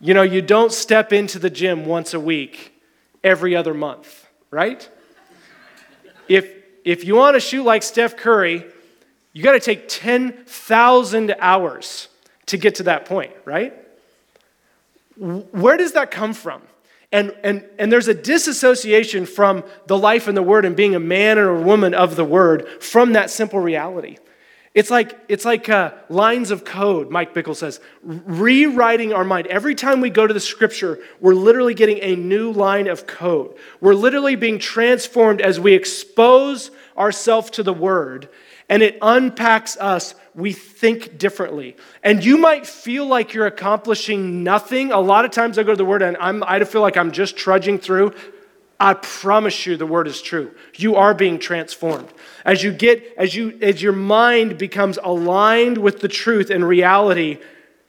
you 0.00 0.14
know, 0.14 0.22
you 0.22 0.42
don't 0.42 0.72
step 0.72 1.12
into 1.12 1.38
the 1.38 1.50
gym 1.50 1.86
once 1.86 2.14
a 2.14 2.20
week 2.20 2.74
every 3.22 3.56
other 3.56 3.74
month, 3.74 4.28
right? 4.50 4.88
If, 6.28 6.50
if 6.84 7.04
you 7.04 7.16
want 7.16 7.34
to 7.34 7.40
shoot 7.40 7.64
like 7.64 7.82
Steph 7.82 8.16
Curry, 8.16 8.64
you 9.32 9.42
got 9.42 9.52
to 9.52 9.60
take 9.60 9.88
10,000 9.88 11.34
hours 11.40 12.08
to 12.46 12.56
get 12.56 12.76
to 12.76 12.82
that 12.84 13.06
point, 13.06 13.32
right? 13.44 13.83
Where 15.16 15.76
does 15.76 15.92
that 15.92 16.10
come 16.10 16.34
from? 16.34 16.62
And, 17.12 17.32
and, 17.44 17.64
and 17.78 17.92
there's 17.92 18.08
a 18.08 18.14
disassociation 18.14 19.26
from 19.26 19.62
the 19.86 19.96
life 19.96 20.26
and 20.26 20.36
the 20.36 20.42
word 20.42 20.64
and 20.64 20.74
being 20.74 20.96
a 20.96 21.00
man 21.00 21.38
or 21.38 21.50
a 21.50 21.62
woman 21.62 21.94
of 21.94 22.16
the 22.16 22.24
word 22.24 22.82
from 22.82 23.12
that 23.12 23.30
simple 23.30 23.60
reality. 23.60 24.18
It's 24.74 24.90
like, 24.90 25.16
it's 25.28 25.44
like 25.44 25.68
uh, 25.68 25.92
lines 26.08 26.50
of 26.50 26.64
code, 26.64 27.08
Mike 27.08 27.32
Bickle 27.32 27.54
says, 27.54 27.78
rewriting 28.02 29.12
our 29.12 29.22
mind. 29.22 29.46
Every 29.46 29.76
time 29.76 30.00
we 30.00 30.10
go 30.10 30.26
to 30.26 30.34
the 30.34 30.40
scripture, 30.40 30.98
we're 31.20 31.34
literally 31.34 31.74
getting 31.74 32.00
a 32.02 32.16
new 32.16 32.50
line 32.50 32.88
of 32.88 33.06
code. 33.06 33.56
We're 33.80 33.94
literally 33.94 34.34
being 34.34 34.58
transformed 34.58 35.40
as 35.40 35.60
we 35.60 35.74
expose 35.74 36.72
ourselves 36.98 37.50
to 37.50 37.62
the 37.62 37.72
word, 37.72 38.28
and 38.68 38.82
it 38.82 38.98
unpacks 39.00 39.76
us 39.76 40.16
we 40.34 40.52
think 40.52 41.18
differently. 41.18 41.76
And 42.02 42.24
you 42.24 42.36
might 42.36 42.66
feel 42.66 43.06
like 43.06 43.34
you're 43.34 43.46
accomplishing 43.46 44.42
nothing. 44.42 44.90
A 44.90 45.00
lot 45.00 45.24
of 45.24 45.30
times 45.30 45.58
I 45.58 45.62
go 45.62 45.72
to 45.72 45.76
the 45.76 45.84
Word 45.84 46.02
and 46.02 46.16
I'm, 46.16 46.42
I 46.42 46.62
feel 46.64 46.80
like 46.80 46.96
I'm 46.96 47.12
just 47.12 47.36
trudging 47.36 47.78
through. 47.78 48.14
I 48.80 48.94
promise 48.94 49.66
you 49.66 49.76
the 49.76 49.86
Word 49.86 50.08
is 50.08 50.20
true. 50.20 50.52
You 50.74 50.96
are 50.96 51.14
being 51.14 51.38
transformed. 51.38 52.08
As 52.44 52.62
you 52.62 52.72
get, 52.72 53.14
as 53.16 53.34
you, 53.34 53.56
as 53.62 53.80
your 53.80 53.92
mind 53.92 54.58
becomes 54.58 54.98
aligned 55.02 55.78
with 55.78 56.00
the 56.00 56.08
truth 56.08 56.50
and 56.50 56.66
reality, 56.66 57.38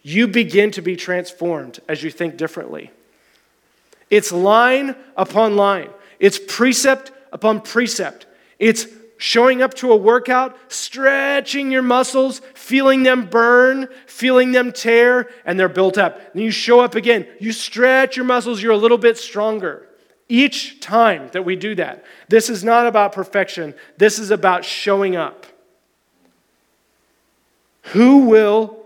you 0.03 0.27
begin 0.27 0.69
to 0.71 0.83
be 0.83 0.95
transformed 0.95 1.79
as 1.89 2.03
you 2.03 2.11
think 2.11 2.37
differently. 2.37 2.91
It's 4.11 4.31
line 4.31 4.95
upon 5.17 5.55
line. 5.55 5.89
It's 6.19 6.39
precept 6.39 7.11
upon 7.33 7.61
precept. 7.61 8.27
It's 8.59 8.85
showing 9.17 9.61
up 9.61 9.73
to 9.75 9.91
a 9.91 9.95
workout, 9.95 10.57
stretching 10.67 11.71
your 11.71 11.81
muscles, 11.81 12.41
feeling 12.53 13.03
them 13.03 13.25
burn, 13.25 13.87
feeling 14.07 14.51
them 14.51 14.71
tear, 14.71 15.29
and 15.45 15.59
they're 15.59 15.69
built 15.69 15.97
up. 15.97 16.33
Then 16.33 16.43
you 16.43 16.51
show 16.51 16.79
up 16.79 16.95
again, 16.95 17.27
you 17.39 17.51
stretch 17.51 18.17
your 18.17 18.25
muscles, 18.25 18.61
you're 18.61 18.73
a 18.73 18.77
little 18.77 18.97
bit 18.97 19.17
stronger. 19.17 19.87
Each 20.27 20.79
time 20.79 21.29
that 21.33 21.45
we 21.45 21.55
do 21.55 21.75
that, 21.75 22.03
this 22.29 22.49
is 22.49 22.63
not 22.63 22.87
about 22.87 23.13
perfection, 23.13 23.75
this 23.97 24.19
is 24.19 24.31
about 24.31 24.65
showing 24.65 25.15
up. 25.15 25.45
Who 27.89 28.25
will 28.25 28.85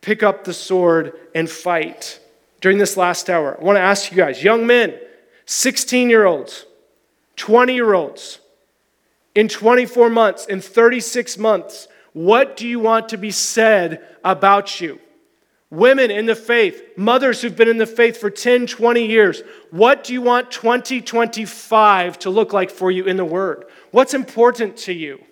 pick 0.00 0.22
up 0.22 0.44
the 0.44 0.54
sword 0.54 1.12
and 1.34 1.50
fight 1.50 2.20
during 2.60 2.78
this 2.78 2.96
last 2.96 3.28
hour? 3.28 3.58
I 3.60 3.64
want 3.64 3.76
to 3.76 3.80
ask 3.80 4.10
you 4.12 4.16
guys, 4.16 4.42
young 4.42 4.66
men, 4.66 4.94
16 5.46 6.08
year 6.08 6.24
olds, 6.24 6.64
20 7.36 7.74
year 7.74 7.94
olds, 7.94 8.38
in 9.38 9.46
24 9.46 10.10
months, 10.10 10.46
in 10.46 10.60
36 10.60 11.38
months, 11.38 11.86
what 12.12 12.56
do 12.56 12.66
you 12.66 12.80
want 12.80 13.10
to 13.10 13.16
be 13.16 13.30
said 13.30 14.04
about 14.24 14.80
you? 14.80 14.98
Women 15.70 16.10
in 16.10 16.26
the 16.26 16.34
faith, 16.34 16.82
mothers 16.96 17.40
who've 17.40 17.54
been 17.54 17.68
in 17.68 17.78
the 17.78 17.86
faith 17.86 18.16
for 18.16 18.30
10, 18.30 18.66
20 18.66 19.06
years, 19.06 19.42
what 19.70 20.02
do 20.02 20.12
you 20.12 20.22
want 20.22 20.50
2025 20.50 22.18
to 22.18 22.30
look 22.30 22.52
like 22.52 22.68
for 22.68 22.90
you 22.90 23.04
in 23.04 23.16
the 23.16 23.24
Word? 23.24 23.66
What's 23.92 24.12
important 24.12 24.76
to 24.78 24.92
you? 24.92 25.22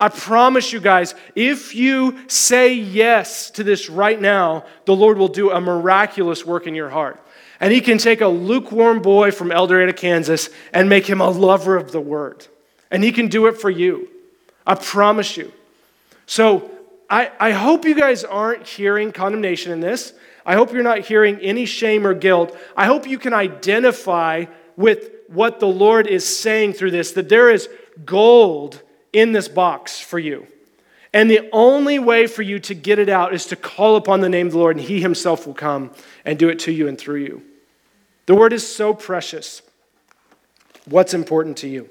I 0.00 0.08
promise 0.08 0.72
you 0.72 0.80
guys, 0.80 1.14
if 1.36 1.72
you 1.76 2.18
say 2.26 2.74
yes 2.74 3.52
to 3.52 3.62
this 3.62 3.88
right 3.88 4.20
now, 4.20 4.64
the 4.86 4.96
Lord 4.96 5.18
will 5.18 5.28
do 5.28 5.52
a 5.52 5.60
miraculous 5.60 6.44
work 6.44 6.66
in 6.66 6.74
your 6.74 6.90
heart. 6.90 7.24
And 7.60 7.72
he 7.72 7.82
can 7.82 7.98
take 7.98 8.22
a 8.22 8.28
lukewarm 8.28 9.02
boy 9.02 9.30
from 9.30 9.52
El 9.52 9.66
Dorado, 9.66 9.92
Kansas, 9.92 10.48
and 10.72 10.88
make 10.88 11.06
him 11.06 11.20
a 11.20 11.28
lover 11.28 11.76
of 11.76 11.92
the 11.92 12.00
word. 12.00 12.46
And 12.90 13.04
he 13.04 13.12
can 13.12 13.28
do 13.28 13.46
it 13.46 13.58
for 13.58 13.68
you. 13.68 14.08
I 14.66 14.74
promise 14.74 15.36
you. 15.36 15.52
So 16.26 16.70
I, 17.08 17.30
I 17.38 17.50
hope 17.50 17.84
you 17.84 17.94
guys 17.94 18.24
aren't 18.24 18.66
hearing 18.66 19.12
condemnation 19.12 19.72
in 19.72 19.80
this. 19.80 20.14
I 20.46 20.54
hope 20.54 20.72
you're 20.72 20.82
not 20.82 21.00
hearing 21.00 21.38
any 21.40 21.66
shame 21.66 22.06
or 22.06 22.14
guilt. 22.14 22.56
I 22.76 22.86
hope 22.86 23.06
you 23.06 23.18
can 23.18 23.34
identify 23.34 24.46
with 24.76 25.10
what 25.28 25.60
the 25.60 25.68
Lord 25.68 26.06
is 26.06 26.24
saying 26.26 26.72
through 26.72 26.92
this, 26.92 27.12
that 27.12 27.28
there 27.28 27.50
is 27.50 27.68
gold 28.04 28.80
in 29.12 29.32
this 29.32 29.48
box 29.48 30.00
for 30.00 30.18
you. 30.18 30.46
And 31.12 31.30
the 31.30 31.48
only 31.52 31.98
way 31.98 32.26
for 32.26 32.42
you 32.42 32.58
to 32.60 32.74
get 32.74 32.98
it 32.98 33.08
out 33.08 33.34
is 33.34 33.46
to 33.46 33.56
call 33.56 33.96
upon 33.96 34.20
the 34.20 34.28
name 34.28 34.46
of 34.46 34.52
the 34.52 34.58
Lord, 34.58 34.76
and 34.76 34.84
He 34.84 35.00
Himself 35.00 35.46
will 35.46 35.54
come 35.54 35.90
and 36.24 36.38
do 36.38 36.48
it 36.48 36.60
to 36.60 36.72
you 36.72 36.88
and 36.88 36.96
through 36.96 37.22
you. 37.24 37.42
The 38.30 38.36
word 38.36 38.52
is 38.52 38.64
so 38.64 38.94
precious. 38.94 39.60
What's 40.84 41.14
important 41.14 41.56
to 41.56 41.68
you? 41.68 41.90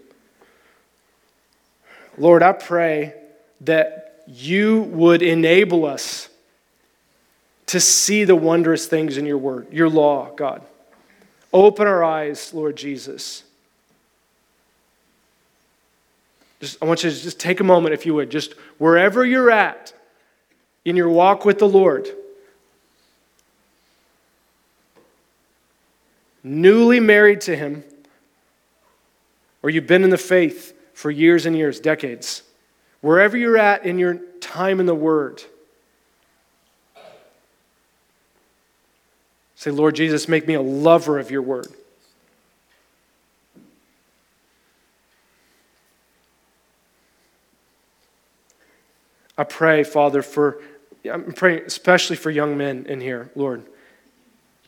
Lord, 2.17 2.43
I 2.43 2.53
pray 2.53 3.13
that 3.59 4.23
you 4.25 4.83
would 4.83 5.21
enable 5.21 5.83
us 5.83 6.29
to 7.65 7.81
see 7.81 8.23
the 8.23 8.37
wondrous 8.37 8.85
things 8.85 9.17
in 9.17 9.25
your 9.25 9.37
word, 9.37 9.67
your 9.73 9.89
law, 9.89 10.31
God. 10.33 10.61
Open 11.51 11.87
our 11.87 12.05
eyes, 12.05 12.53
Lord 12.53 12.77
Jesus. 12.77 13.43
Just, 16.61 16.81
I 16.81 16.85
want 16.85 17.03
you 17.03 17.09
to 17.09 17.21
just 17.21 17.41
take 17.41 17.59
a 17.59 17.65
moment, 17.65 17.93
if 17.93 18.05
you 18.05 18.13
would, 18.13 18.31
just 18.31 18.53
wherever 18.77 19.25
you're 19.25 19.51
at 19.51 19.91
in 20.85 20.95
your 20.95 21.09
walk 21.09 21.43
with 21.43 21.59
the 21.59 21.67
Lord. 21.67 22.07
Newly 26.43 26.99
married 26.99 27.41
to 27.41 27.55
Him, 27.55 27.83
or 29.61 29.69
you've 29.69 29.87
been 29.87 30.03
in 30.03 30.09
the 30.09 30.17
faith 30.17 30.73
for 30.93 31.11
years 31.11 31.45
and 31.45 31.55
years, 31.55 31.79
decades, 31.79 32.43
wherever 33.01 33.37
you're 33.37 33.57
at 33.57 33.85
in 33.85 33.99
your 33.99 34.15
time 34.39 34.79
in 34.79 34.85
the 34.85 34.95
Word, 34.95 35.43
say, 39.55 39.71
Lord 39.71 39.95
Jesus, 39.95 40.27
make 40.27 40.47
me 40.47 40.53
a 40.53 40.61
lover 40.61 41.19
of 41.19 41.31
your 41.31 41.41
Word. 41.41 41.67
I 49.37 49.45
pray, 49.45 49.85
Father, 49.85 50.21
for, 50.21 50.61
I'm 51.09 51.31
praying 51.31 51.63
especially 51.65 52.17
for 52.17 52.29
young 52.29 52.57
men 52.57 52.85
in 52.87 52.99
here, 52.99 53.31
Lord, 53.35 53.65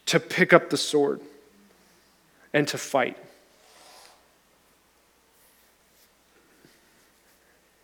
to 0.05 0.19
pick 0.19 0.53
up 0.53 0.69
the 0.69 0.77
sword 0.77 1.19
and 2.53 2.67
to 2.67 2.77
fight. 2.77 3.17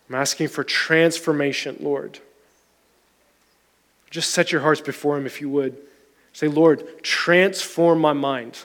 I'm 0.08 0.14
asking 0.14 0.48
for 0.48 0.64
transformation, 0.64 1.76
Lord. 1.80 2.18
Just 4.10 4.30
set 4.30 4.52
your 4.52 4.62
hearts 4.62 4.80
before 4.80 5.16
Him 5.18 5.26
if 5.26 5.40
you 5.40 5.50
would. 5.50 5.76
Say, 6.32 6.48
Lord, 6.48 7.02
transform 7.02 8.00
my 8.00 8.12
mind. 8.12 8.64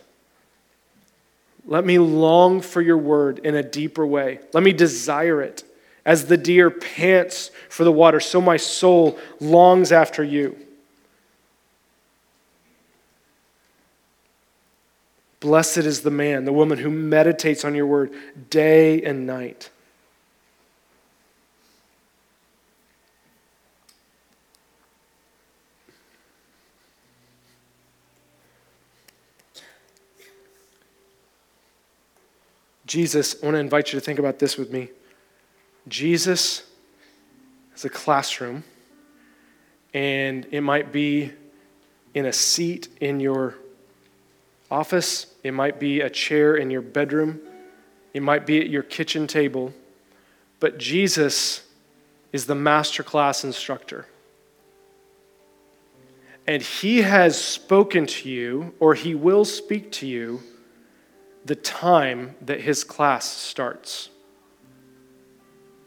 Let 1.66 1.86
me 1.86 1.98
long 2.00 2.62
for 2.62 2.82
your 2.82 2.98
word 2.98 3.40
in 3.40 3.56
a 3.56 3.64
deeper 3.64 4.06
way. 4.06 4.40
Let 4.54 4.64
me 4.64 4.74
desire 4.74 5.42
it. 5.42 5.64
As 6.06 6.26
the 6.26 6.38
deer 6.38 6.70
pants 6.70 7.50
for 7.70 7.86
the 7.86 7.92
water, 7.92 8.20
so 8.20 8.42
my 8.42 8.58
soul 8.58 9.18
longs 9.40 9.92
after 9.92 10.24
you. 10.24 10.58
Blessed 15.44 15.80
is 15.80 16.04
the 16.04 16.10
man, 16.10 16.46
the 16.46 16.54
woman 16.54 16.78
who 16.78 16.90
meditates 16.90 17.66
on 17.66 17.76
your 17.76 17.86
word 17.86 18.14
day 18.50 19.04
and 19.04 19.28
night. 19.28 19.70
Jesus, 32.86 33.36
I 33.44 33.46
want 33.46 33.56
to 33.56 33.60
invite 33.60 33.92
you 33.92 34.00
to 34.00 34.06
think 34.06 34.20
about 34.20 34.40
this 34.40 34.58
with 34.58 34.72
me. 34.72 34.92
Jesus 35.90 36.64
is 37.76 37.84
a 37.84 37.90
classroom, 37.90 38.64
and 39.94 40.48
it 40.52 40.62
might 40.62 40.94
be 40.94 41.34
in 42.14 42.28
a 42.28 42.32
seat 42.32 42.88
in 43.02 43.20
your 43.20 43.56
office, 44.74 45.28
it 45.44 45.52
might 45.52 45.80
be 45.80 46.02
a 46.02 46.10
chair 46.10 46.56
in 46.56 46.72
your 46.72 46.82
bedroom, 46.82 47.40
it 48.14 48.24
might 48.24 48.46
be 48.46 48.60
at 48.60 48.70
your 48.70 48.82
kitchen 48.82 49.28
table, 49.28 49.72
but 50.60 50.80
Jesus 50.80 51.62
is 52.32 52.48
the 52.48 52.56
masterclass 52.56 53.44
instructor. 53.44 54.08
And 56.48 56.62
he 56.62 57.04
has 57.04 57.40
spoken 57.40 58.08
to 58.08 58.30
you, 58.30 58.74
or 58.80 58.96
he 58.96 59.14
will 59.14 59.46
speak 59.46 59.92
to 59.94 60.08
you, 60.08 60.42
the 61.46 61.56
time 61.56 62.36
that 62.42 62.62
his 62.62 62.84
class 62.84 63.30
starts. 63.30 64.10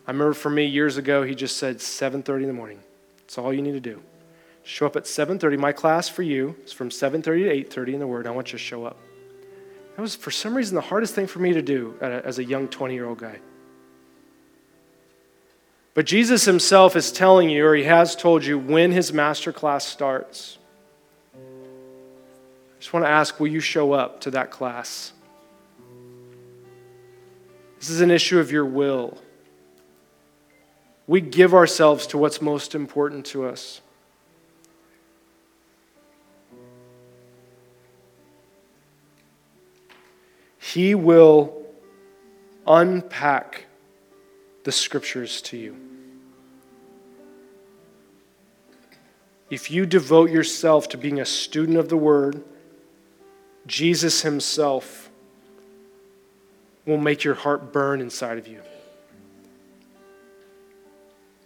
I 0.06 0.12
remember 0.12 0.34
for 0.34 0.50
me 0.50 0.64
years 0.64 0.96
ago, 0.96 1.24
he 1.24 1.34
just 1.34 1.56
said 1.56 1.80
7:30 1.80 2.42
in 2.42 2.46
the 2.46 2.54
morning. 2.54 2.80
That's 3.18 3.38
all 3.38 3.52
you 3.52 3.62
need 3.62 3.72
to 3.72 3.80
do. 3.80 4.00
Show 4.68 4.84
up 4.84 4.96
at 4.96 5.04
7:30. 5.06 5.56
My 5.56 5.70
class 5.70 6.08
for 6.08 6.22
you 6.22 6.56
is 6.64 6.72
from 6.72 6.90
7:30 6.90 7.44
to 7.44 7.50
8:30 7.50 7.94
in 7.94 8.00
the 8.00 8.06
Word. 8.06 8.26
I 8.26 8.32
want 8.32 8.48
you 8.48 8.58
to 8.58 8.64
show 8.64 8.84
up. 8.84 8.98
That 9.94 10.02
was 10.02 10.16
for 10.16 10.32
some 10.32 10.56
reason 10.56 10.74
the 10.74 10.80
hardest 10.80 11.14
thing 11.14 11.28
for 11.28 11.38
me 11.38 11.52
to 11.52 11.62
do 11.62 11.94
as 12.00 12.40
a 12.40 12.44
young 12.44 12.66
20-year-old 12.66 13.18
guy. 13.18 13.38
But 15.94 16.04
Jesus 16.04 16.44
himself 16.46 16.96
is 16.96 17.12
telling 17.12 17.48
you, 17.48 17.64
or 17.64 17.76
he 17.76 17.84
has 17.84 18.16
told 18.16 18.44
you, 18.44 18.58
when 18.58 18.90
his 18.90 19.12
master 19.12 19.52
class 19.52 19.86
starts. 19.86 20.58
I 21.32 22.78
just 22.80 22.92
want 22.92 23.06
to 23.06 23.10
ask 23.10 23.38
will 23.38 23.46
you 23.46 23.60
show 23.60 23.92
up 23.92 24.20
to 24.22 24.32
that 24.32 24.50
class? 24.50 25.12
This 27.78 27.88
is 27.88 28.00
an 28.00 28.10
issue 28.10 28.40
of 28.40 28.50
your 28.50 28.66
will. 28.66 29.16
We 31.06 31.20
give 31.20 31.54
ourselves 31.54 32.08
to 32.08 32.18
what's 32.18 32.42
most 32.42 32.74
important 32.74 33.26
to 33.26 33.46
us. 33.46 33.80
He 40.76 40.94
will 40.94 41.64
unpack 42.66 43.64
the 44.64 44.72
scriptures 44.72 45.40
to 45.40 45.56
you. 45.56 45.74
If 49.48 49.70
you 49.70 49.86
devote 49.86 50.30
yourself 50.30 50.90
to 50.90 50.98
being 50.98 51.18
a 51.18 51.24
student 51.24 51.78
of 51.78 51.88
the 51.88 51.96
Word, 51.96 52.44
Jesus 53.66 54.20
Himself 54.20 55.08
will 56.84 56.98
make 56.98 57.24
your 57.24 57.36
heart 57.36 57.72
burn 57.72 58.02
inside 58.02 58.36
of 58.36 58.46
you. 58.46 58.60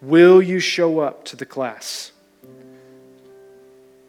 Will 0.03 0.43
you 0.43 0.59
show 0.59 0.99
up 0.99 1.25
to 1.27 1.37
the 1.37 1.47
class? 1.47 2.11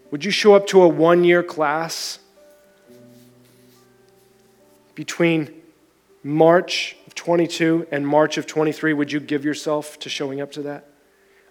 Would 0.10 0.26
you 0.26 0.32
show 0.32 0.56
up 0.56 0.66
to 0.70 0.82
a 0.82 0.88
one 0.88 1.24
year 1.24 1.44
class 1.44 2.18
between 4.96 5.62
March 6.24 6.96
of 7.08 7.16
22 7.16 7.88
and 7.92 8.08
March 8.08 8.38
of 8.38 8.48
23? 8.48 8.94
Would 8.94 9.12
you 9.12 9.20
give 9.20 9.44
yourself 9.46 9.98
to 10.00 10.10
showing 10.10 10.42
up 10.42 10.52
to 10.54 10.62
that? 10.64 10.88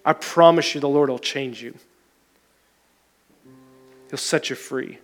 I 0.03 0.13
promise 0.13 0.73
you 0.73 0.81
the 0.81 0.89
Lord 0.89 1.09
will 1.09 1.19
change 1.19 1.61
you. 1.61 1.75
He'll 4.09 4.17
set 4.17 4.49
you 4.49 4.55
free. 4.55 4.99